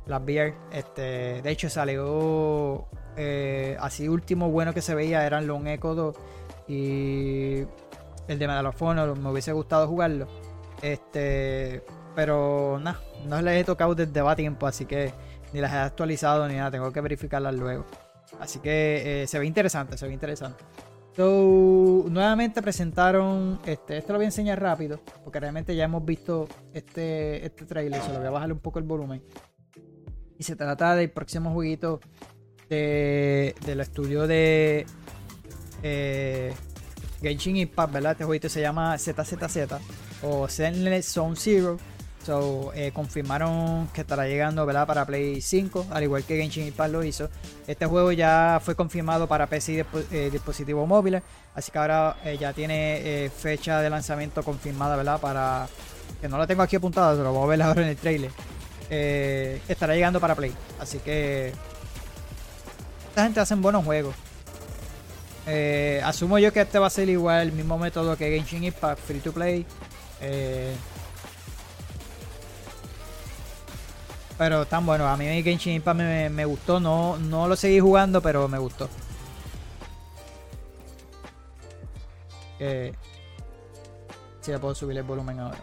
[0.06, 0.54] las VR.
[0.72, 2.86] Este, de hecho, salió
[3.16, 6.16] eh, así último bueno que se veía eran Long Echo 2
[6.66, 7.64] y
[8.26, 10.26] el de Medal of Honor, Me hubiese gustado jugarlo.
[10.82, 11.82] Este,
[12.14, 15.12] pero nada, no les he tocado desde va tiempo, así que
[15.54, 17.86] ni las he actualizado ni nada, tengo que verificarlas luego.
[18.40, 20.64] Así que eh, se ve interesante, se ve interesante.
[21.16, 26.48] So, nuevamente presentaron, este, esto lo voy a enseñar rápido, porque realmente ya hemos visto
[26.72, 29.22] este, este trailer, se lo voy a bajar un poco el volumen.
[30.36, 32.00] Y se trata del próximo jueguito
[32.68, 34.86] de, del estudio de
[35.84, 36.52] eh,
[37.22, 38.12] Genshin Impact, ¿verdad?
[38.12, 39.56] Este jueguito se llama ZZZ
[40.22, 41.78] o Zenless Zone Zero.
[42.24, 44.86] So, eh, confirmaron que estará llegando ¿verdad?
[44.86, 47.28] para Play 5, al igual que Genshin Impact lo hizo.
[47.66, 51.22] Este juego ya fue confirmado para PC y eh, dispositivos móviles,
[51.54, 55.20] así que ahora eh, ya tiene fecha de lanzamiento confirmada, ¿verdad?
[55.20, 55.68] Para
[56.18, 58.30] que no lo tengo aquí apuntado, pero lo voy a ver ahora en el trailer.
[59.68, 61.52] Estará llegando para Play, así que
[63.08, 64.14] esta gente hacen buenos juegos.
[66.02, 69.20] Asumo yo que este va a ser igual el mismo método que Genshin Impact, free
[69.20, 69.66] to play.
[74.38, 75.06] Pero están buenos.
[75.06, 76.80] A mí Genshin Impact me, gustó.
[76.80, 78.88] No, no lo seguí jugando, pero me gustó.
[82.58, 82.92] Eh,
[84.40, 85.58] si le puedo subir el volumen ahora.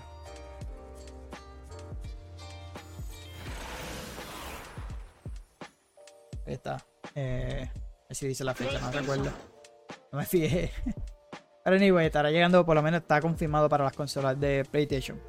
[6.46, 6.84] Ahí está.
[7.16, 9.32] Eh, a ver si dice la fecha, no recuerdo.
[10.12, 10.72] No me fijé.
[11.64, 15.22] Pero anyway, estará llegando, por lo menos está confirmado para las consolas de PlayStation.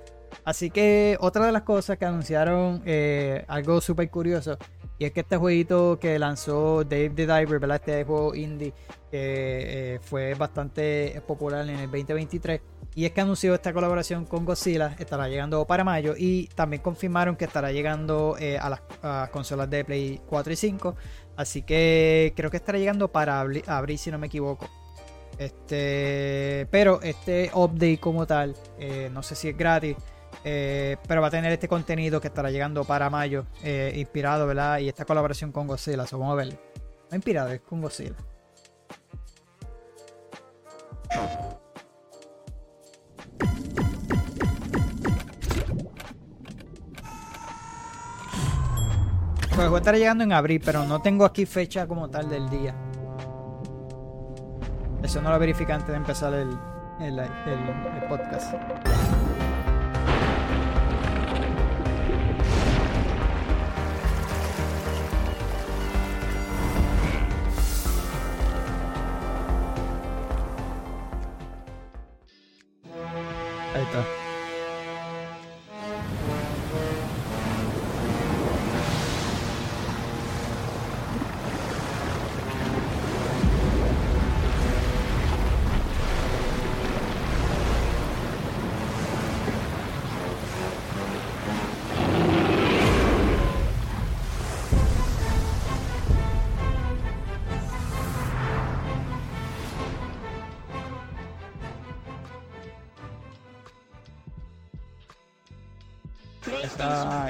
[0.45, 4.59] Así que otra de las cosas que anunciaron, eh, algo súper curioso,
[4.99, 7.77] y es que este jueguito que lanzó Dave the Diver, ¿verdad?
[7.77, 8.73] Este juego indie
[9.11, 12.61] que eh, fue bastante popular en el 2023.
[12.95, 17.37] Y es que anunció esta colaboración con Godzilla, estará llegando para mayo y también confirmaron
[17.37, 20.95] que estará llegando eh, a las consolas de Play 4 y 5.
[21.37, 24.69] Así que creo que estará llegando para abri- abril, si no me equivoco.
[25.39, 28.55] Este, pero este update como tal,
[29.11, 29.97] no sé si es gratis,
[30.45, 34.79] eh, pero va a tener este contenido que estará llegando para mayo, eh, inspirado, ¿verdad?
[34.79, 36.59] Y esta colaboración con Godzilla, so, vamos a verlo.
[37.11, 38.15] No inspirado, es con Godzilla.
[49.39, 52.49] Pues el juego estará llegando en abril, pero no tengo aquí fecha como tal del
[52.49, 52.75] día.
[55.03, 56.49] Eso no lo verifica antes de empezar el
[58.09, 58.55] podcast.
[73.83, 74.22] Ahí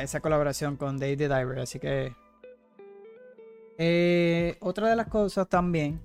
[0.03, 1.59] esa, colaboración con Dave the Diver.
[1.61, 2.15] Así que.
[3.79, 6.01] Eh, otra de las cosas también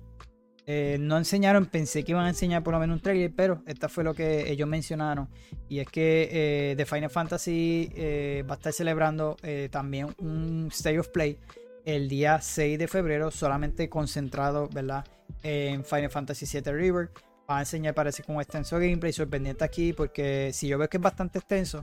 [0.70, 3.88] Eh, no enseñaron, pensé que iban a enseñar por lo menos un trailer, pero esta
[3.88, 5.26] fue lo que ellos mencionaron.
[5.66, 10.68] Y es que eh, The Final Fantasy eh, va a estar celebrando eh, también un
[10.70, 11.38] State of Play
[11.86, 15.06] el día 6 de febrero, solamente concentrado, ¿verdad?
[15.42, 17.10] En Final Fantasy VII River.
[17.50, 19.10] Va a enseñar, parece, con extenso gameplay.
[19.14, 21.82] Sorprendente aquí, porque si yo veo que es bastante extenso,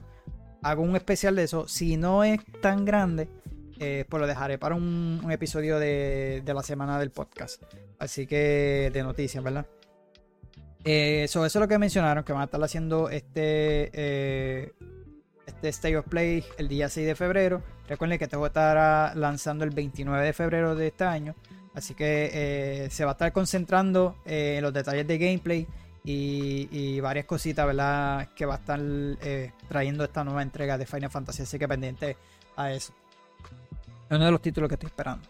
[0.70, 1.68] hago un especial de eso.
[1.68, 3.28] Si no es tan grande,
[3.78, 7.62] eh, pues lo dejaré para un, episodio de, la semana del podcast.
[7.98, 9.66] Así que de noticias, ¿verdad?
[10.84, 14.72] Eh, so, eso es lo que mencionaron, que van a estar haciendo este, eh,
[15.46, 17.62] este State of Play el día 6 de febrero.
[17.88, 21.34] Recuerden que este juego estará lanzando el 29 de febrero de este año.
[21.76, 25.66] Así que eh, se va a estar concentrando eh, en los detalles de gameplay
[26.06, 28.28] y, varias cositas, ¿verdad?
[28.34, 31.42] Que va a estar eh, trayendo esta nueva entrega de Final Fantasy.
[31.42, 32.16] Así que pendiente
[32.56, 32.92] a eso.
[34.08, 35.26] Es uno de los títulos que estoy esperando.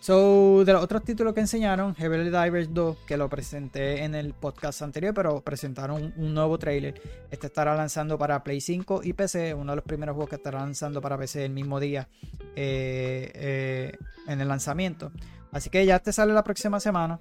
[0.00, 4.34] So, de los otros títulos que enseñaron, Heavenly Divers 2, que lo presenté en el
[4.34, 7.00] podcast anterior, pero presentaron un, nuevo trailer.
[7.30, 10.58] Este estará lanzando para Play 5 y PC, uno de los primeros juegos que estará
[10.58, 12.08] lanzando para PC el mismo día
[12.56, 13.92] eh, eh,
[14.26, 15.12] en el lanzamiento.
[15.52, 17.20] Así que ya este sale la próxima semana.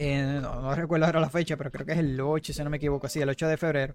[0.00, 3.06] No, recuerdo ahora la fecha, pero creo que es el 8, si no me equivoco,
[3.08, 3.94] sí, el 8 de febrero.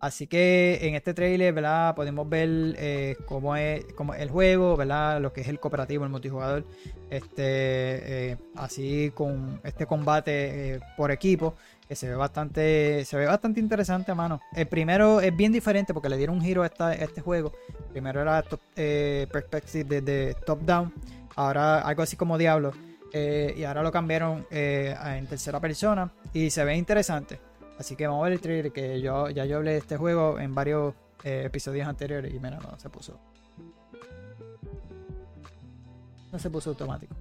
[0.00, 1.94] Así que en este trailer, ¿verdad?
[1.94, 5.20] Podemos ver eh, cómo, es, cómo el juego, ¿verdad?
[5.20, 6.66] Lo que es el cooperativo, el multijugador.
[7.08, 11.54] Este, eh, así con este combate eh, por equipo,
[11.88, 14.40] que se ve bastante, se ve bastante interesante, mano.
[14.54, 17.52] El primero es bien diferente porque le dieron un giro a, este juego.
[17.92, 18.42] Primero era
[18.74, 20.92] perspective desde top down,
[21.36, 22.72] ahora algo así como Diablo.
[23.16, 27.38] Eh, y ahora lo cambiaron eh, en tercera persona y se ve interesante.
[27.78, 30.40] Así que vamos a ver el trailer que yo ya yo hablé de este juego
[30.40, 33.20] en varios eh, episodios anteriores y mira, no se puso.
[36.32, 37.14] No se puso automático.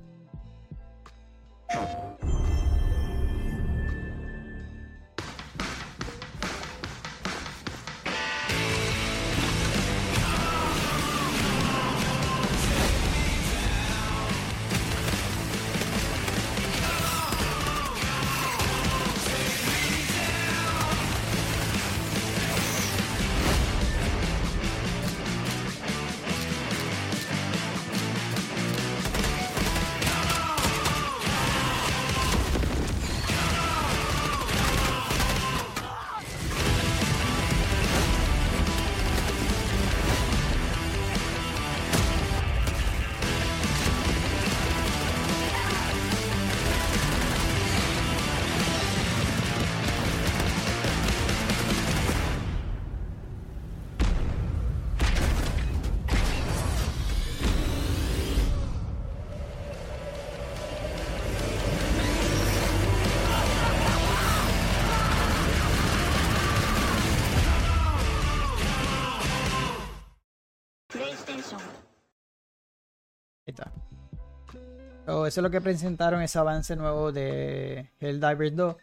[75.24, 78.76] So, eso es lo que presentaron, ese avance nuevo de Helldivers 2.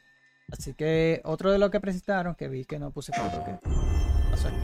[0.52, 3.58] Así que otro de lo que presentaron, que vi que no puse foto, que
[4.30, 4.56] pasó aquí.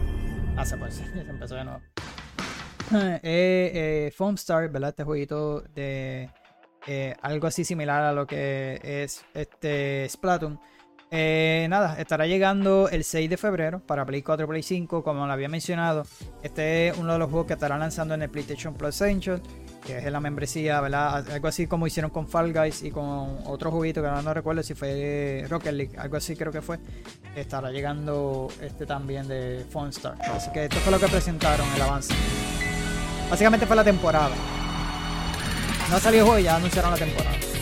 [0.56, 0.74] Ah, se
[1.28, 1.80] empezó de nuevo.
[2.94, 4.90] eh, eh, Foamstar, ¿verdad?
[4.90, 6.30] Este jueguito de
[6.86, 10.58] eh, algo así similar a lo que es este Splatoon.
[11.10, 15.32] Eh, nada, estará llegando el 6 de febrero para Play 4 Play 5, como lo
[15.32, 16.04] había mencionado.
[16.42, 19.40] Este es uno de los juegos que estarán lanzando en el PlayStation Plus Essential,
[19.86, 21.24] que es la membresía, ¿verdad?
[21.30, 24.62] Algo así como hicieron con Fall Guys y con otro jueguito que ahora no recuerdo
[24.62, 26.78] si fue Rocket League, algo así creo que fue.
[27.34, 32.12] Estará llegando este también de Star Así que esto fue lo que presentaron, el avance.
[33.30, 34.34] Básicamente fue la temporada.
[35.90, 37.55] No salió el juego y ya anunciaron la temporada.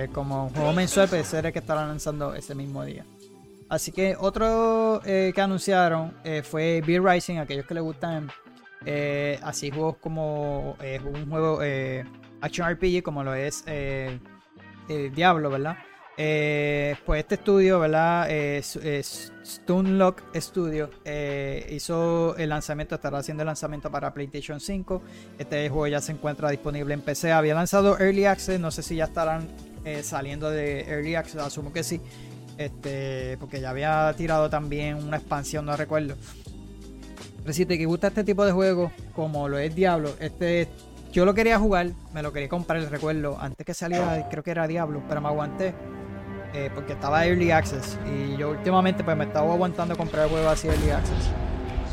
[0.00, 3.04] Eh, como juego mensual, el que estarán lanzando ese mismo día.
[3.68, 8.30] Así que otro eh, que anunciaron eh, fue Beer Rising, aquellos que les gustan
[8.86, 11.60] eh, así juegos como un juego
[12.40, 14.18] Action RPG como lo es eh,
[15.14, 15.76] Diablo, ¿verdad?
[16.16, 18.28] Pues este estudio, ¿verdad?
[19.44, 20.90] Stunlock Studio
[21.70, 25.02] hizo el lanzamiento, estará haciendo el lanzamiento para PlayStation 5.
[25.38, 27.32] Este juego ya se encuentra disponible en PC.
[27.32, 29.48] Había lanzado Early Access, no sé si ya estarán
[29.84, 32.00] eh, saliendo de Early Access, asumo que sí.
[32.58, 36.16] Este, porque ya había tirado también una expansión, no recuerdo.
[37.42, 40.68] Pero si te gusta este tipo de juegos, como lo es Diablo, este
[41.12, 44.50] yo lo quería jugar, me lo quería comprar, el recuerdo, antes que saliera, creo que
[44.52, 45.74] era Diablo, pero me aguanté.
[46.52, 47.98] eh, porque estaba Early Access.
[48.04, 51.34] Y yo últimamente pues me estaba aguantando comprar el juego así Early Access.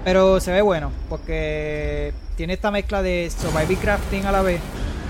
[0.03, 4.61] Pero se ve bueno, porque tiene esta mezcla de survival crafting a la vez,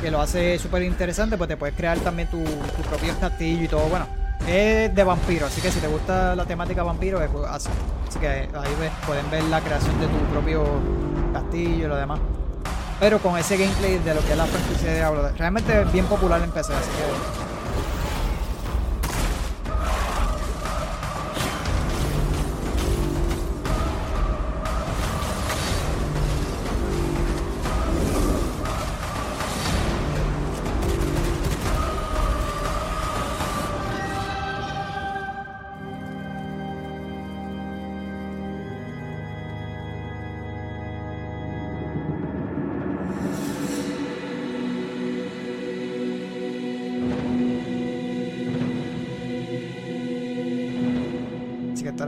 [0.02, 2.44] que lo hace súper interesante, pues te puedes crear también tu,
[2.90, 3.88] propio castillo y todo.
[3.88, 4.08] Bueno,
[4.48, 7.70] es de vampiro, así que si te gusta la temática vampiro, es así.
[8.08, 10.64] Así que ahí pueden ver la creación de tu propio
[11.34, 12.20] castillo y lo demás.
[13.00, 16.06] Pero con ese gameplay de lo que es la franquicia de Diablo, realmente es bien
[16.06, 17.57] popular en PC, así que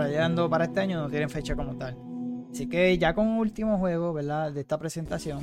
[0.08, 1.98] Llegando para este año, no tienen fecha como tal.
[2.52, 4.52] Así que ya con un último juego, ¿verdad?
[4.52, 5.40] De esta presentación,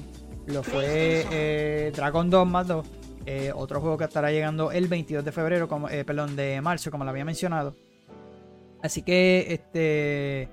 [0.47, 2.87] lo fue eh, Dragon Dogma 2.
[3.27, 6.91] eh, otro juego que estará llegando el 22 de febrero, como, eh, perdón, de marzo,
[6.91, 7.75] como lo había mencionado.
[8.83, 10.49] Así que, este,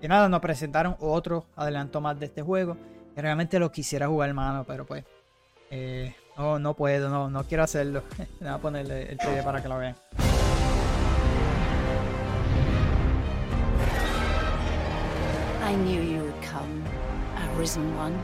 [0.00, 2.76] que nada, nos presentaron otro adelanto más de este juego.
[3.14, 5.04] Que realmente lo quisiera jugar, hermano, pero pues,
[5.70, 8.02] eh, no, no puedo, no, no quiero hacerlo.
[8.40, 9.96] Voy a ponerle el trailer para que lo vean.
[15.68, 16.82] I knew you would come,
[17.52, 18.18] Arisen One.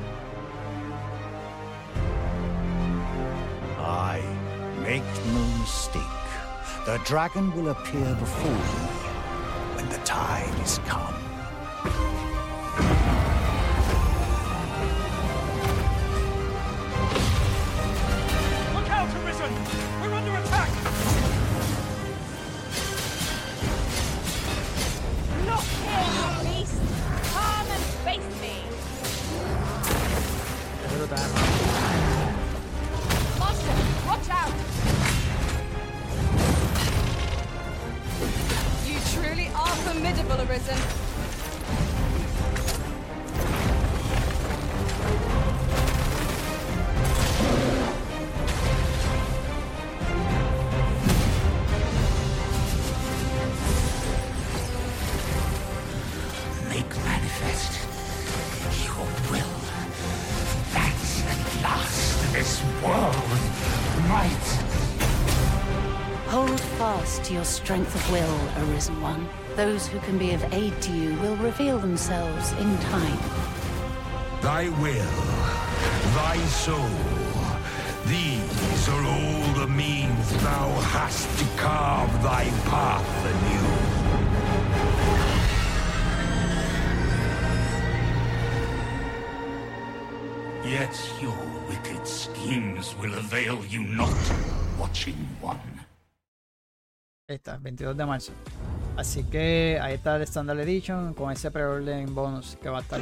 [3.79, 4.23] I
[4.81, 6.03] make no mistake.
[6.87, 8.87] The dragon will appear before me
[9.77, 11.15] when the time is come.
[31.11, 31.21] Monster,
[34.07, 34.53] watch out!
[38.87, 41.04] You truly are formidable, Arisen.
[67.45, 69.29] Your strength of will, Arisen One.
[69.55, 73.19] Those who can be of aid to you will reveal themselves in time.
[74.41, 75.17] Thy will,
[76.17, 76.89] thy soul,
[78.07, 83.67] these are all the means thou hast to carve thy path anew.
[90.71, 91.39] Yet your
[91.69, 94.17] wicked schemes will avail you not,
[94.79, 95.74] Watching One.
[97.27, 98.33] Ahí está, 22 de marzo.
[98.99, 103.01] Así que ahí está el Standard Edition con ese preorden bonus que va a estar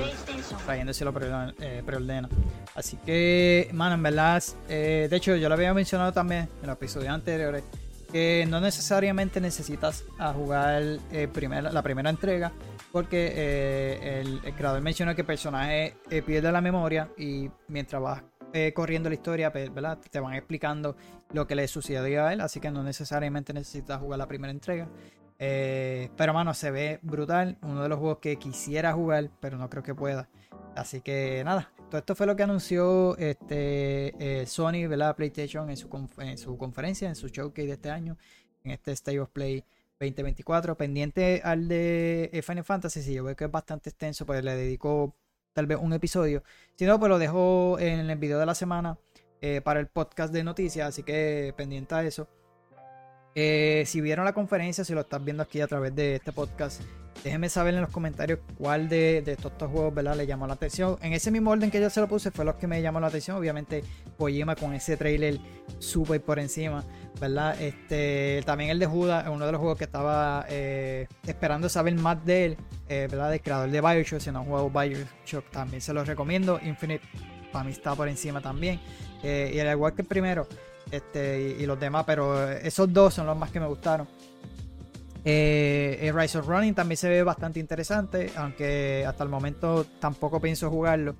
[0.64, 2.28] trayendo si lo preorden- eh, preordena.
[2.76, 6.76] Así que, mano, en verdad, eh, de hecho, yo lo había mencionado también en los
[6.76, 7.64] episodios anteriores,
[8.12, 11.28] que no necesariamente necesitas a jugar eh,
[11.72, 12.52] la primera entrega,
[12.92, 18.22] porque eh, el, el creador mencionó que el personaje pierde la memoria y mientras vas
[18.52, 19.98] eh, corriendo la historia, ¿verdad?
[20.10, 20.96] te van explicando
[21.32, 24.88] lo que le sucedió a él, así que no necesariamente necesitas jugar la primera entrega.
[25.38, 27.58] Eh, pero mano, se ve brutal.
[27.62, 30.28] Uno de los juegos que quisiera jugar, pero no creo que pueda.
[30.76, 34.88] Así que nada, todo esto fue lo que anunció este eh, Sony.
[35.16, 35.88] PlayStation en su,
[36.18, 38.16] en su conferencia, en su showcase de este año,
[38.64, 39.64] en este State of Play
[39.98, 40.76] 2024.
[40.76, 45.16] Pendiente al de Final Fantasy, si yo veo que es bastante extenso, pues le dedico
[45.52, 46.42] tal vez un episodio.
[46.76, 48.98] Si no, pues lo dejo en el video de la semana
[49.40, 52.28] eh, para el podcast de noticias, así que pendiente a eso.
[53.34, 56.82] Eh, si vieron la conferencia, si lo estás viendo aquí a través de este podcast,
[57.22, 60.16] Déjenme saber en los comentarios cuál de, de todos estos juegos ¿verdad?
[60.16, 60.98] le llamó la atención.
[61.02, 63.06] En ese mismo orden que yo se lo puse fue los que me llamó la
[63.06, 63.36] atención.
[63.36, 63.84] Obviamente
[64.18, 65.38] Kojima con ese trailer
[65.78, 66.84] súper por encima.
[67.20, 67.60] ¿verdad?
[67.60, 72.24] Este, también el de Judas, uno de los juegos que estaba eh, esperando saber más
[72.24, 72.56] de él,
[72.88, 73.30] eh, ¿verdad?
[73.30, 74.20] Del creador de Bioshock.
[74.20, 76.58] Si no han jugado Bioshock también se los recomiendo.
[76.64, 77.06] Infinite
[77.52, 78.80] para mí está por encima también.
[79.22, 80.48] Eh, y al igual que el primero
[80.90, 84.08] este, y, y los demás, pero esos dos son los más que me gustaron.
[85.24, 90.40] Eh, el Rise of Running también se ve bastante interesante, aunque hasta el momento tampoco
[90.40, 91.14] pienso jugarlo.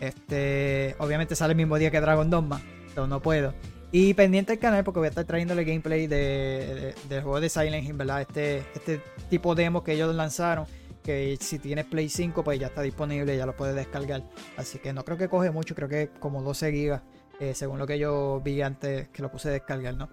[0.00, 2.60] Este, obviamente sale el mismo día que Dragon Dogma,
[2.94, 3.54] pero no puedo.
[3.92, 7.48] Y pendiente del canal porque voy a estar trayéndole gameplay de, de- del juego de
[7.48, 8.22] Silent Hill, ¿verdad?
[8.22, 9.00] Este, este
[9.30, 10.66] tipo de demo que ellos lanzaron,
[11.04, 14.24] que si tienes Play 5 pues ya está disponible, ya lo puedes descargar.
[14.56, 17.02] Así que no creo que coge mucho, creo que como 12 gigas,
[17.38, 20.08] eh, según lo que yo vi antes que lo puse a descargar, ¿no?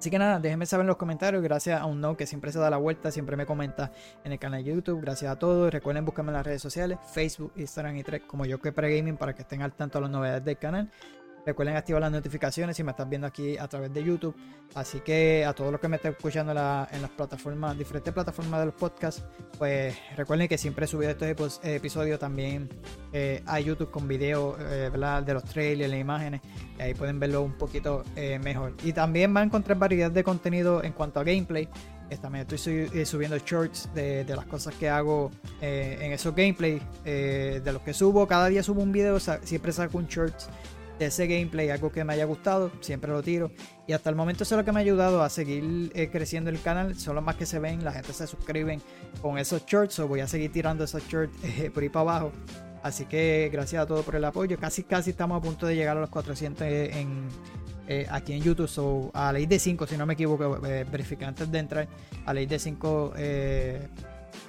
[0.00, 1.42] Así que nada, déjenme saber en los comentarios.
[1.42, 3.92] Gracias a un no que siempre se da la vuelta, siempre me comenta
[4.24, 4.98] en el canal de YouTube.
[5.02, 5.70] Gracias a todos.
[5.70, 9.34] Recuerden buscarme en las redes sociales: Facebook, Instagram y Threads, como yo que Pregaming, para
[9.34, 10.90] que estén al tanto de las novedades del canal.
[11.46, 14.34] Recuerden activar las notificaciones si me estás viendo aquí a través de YouTube.
[14.74, 18.12] Así que a todos los que me estén escuchando en, la- en las plataformas, diferentes
[18.12, 19.22] plataformas de los podcasts,
[19.58, 22.68] pues recuerden que siempre he subido estos epi- episodios también
[23.12, 26.40] eh, a YouTube con videos eh, de los trailers, las imágenes.
[26.78, 28.74] Ahí pueden verlo un poquito eh, mejor.
[28.84, 31.68] Y también van a encontrar variedad de contenido en cuanto a gameplay.
[32.10, 35.30] Eh, También estoy eh, subiendo shorts de, de las cosas que hago
[35.60, 36.80] eh, en esos gameplay.
[37.04, 40.48] eh, de los que subo, cada día subo un video, siempre saco un shorts
[41.06, 43.50] ese gameplay, algo que me haya gustado, siempre lo tiro.
[43.86, 46.50] Y hasta el momento eso es lo que me ha ayudado a seguir eh, creciendo
[46.50, 46.96] el canal.
[46.96, 48.80] Son los más que se ven, la gente se suscriben
[49.20, 49.98] con esos shorts.
[50.00, 52.32] O voy a seguir tirando esos shorts eh, por ahí para abajo.
[52.82, 54.58] Así que gracias a todos por el apoyo.
[54.58, 57.28] Casi, casi estamos a punto de llegar a los 400 en,
[57.88, 58.68] eh, aquí en YouTube.
[58.68, 61.88] So, a ley de 5, si no me equivoco, verifiqué antes de entrar.
[62.24, 63.88] A ley de 5 eh,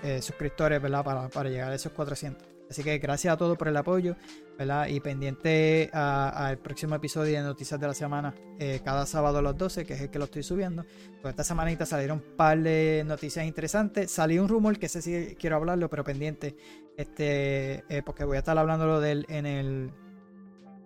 [0.04, 1.04] eh, suscriptores, ¿verdad?
[1.04, 2.51] Para, para llegar a esos 400.
[2.72, 4.16] Así que gracias a todos por el apoyo,
[4.58, 4.88] ¿verdad?
[4.88, 9.42] Y pendiente a- al próximo episodio de Noticias de la Semana, eh, cada sábado a
[9.42, 10.86] las 12, que es el que lo estoy subiendo.
[11.22, 14.10] Pues esta semanita salieron un par de noticias interesantes.
[14.10, 16.56] Salió un rumor que ese sí quiero hablarlo, pero pendiente,
[16.96, 19.92] este, eh, porque voy a estar hablándolo de él en el,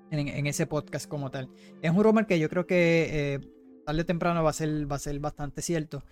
[0.10, 1.50] en, en ese podcast como tal.
[1.84, 3.40] Es un rumor que yo creo que eh,
[3.86, 6.04] tarde o temprano va a ser, va a ser bastante cierto.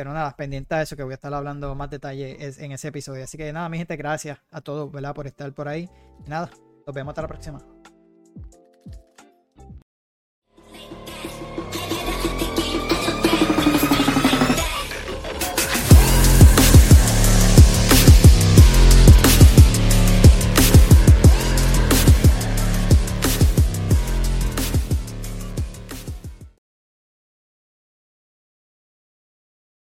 [0.00, 3.22] Pero nada, pendiente a eso que voy a estar hablando más detalle en ese episodio.
[3.22, 5.14] Así que nada, mi gente, gracias a todos, ¿verdad?
[5.14, 5.90] Por estar por ahí.
[6.26, 6.48] Nada,
[6.86, 7.58] nos vemos hasta la próxima.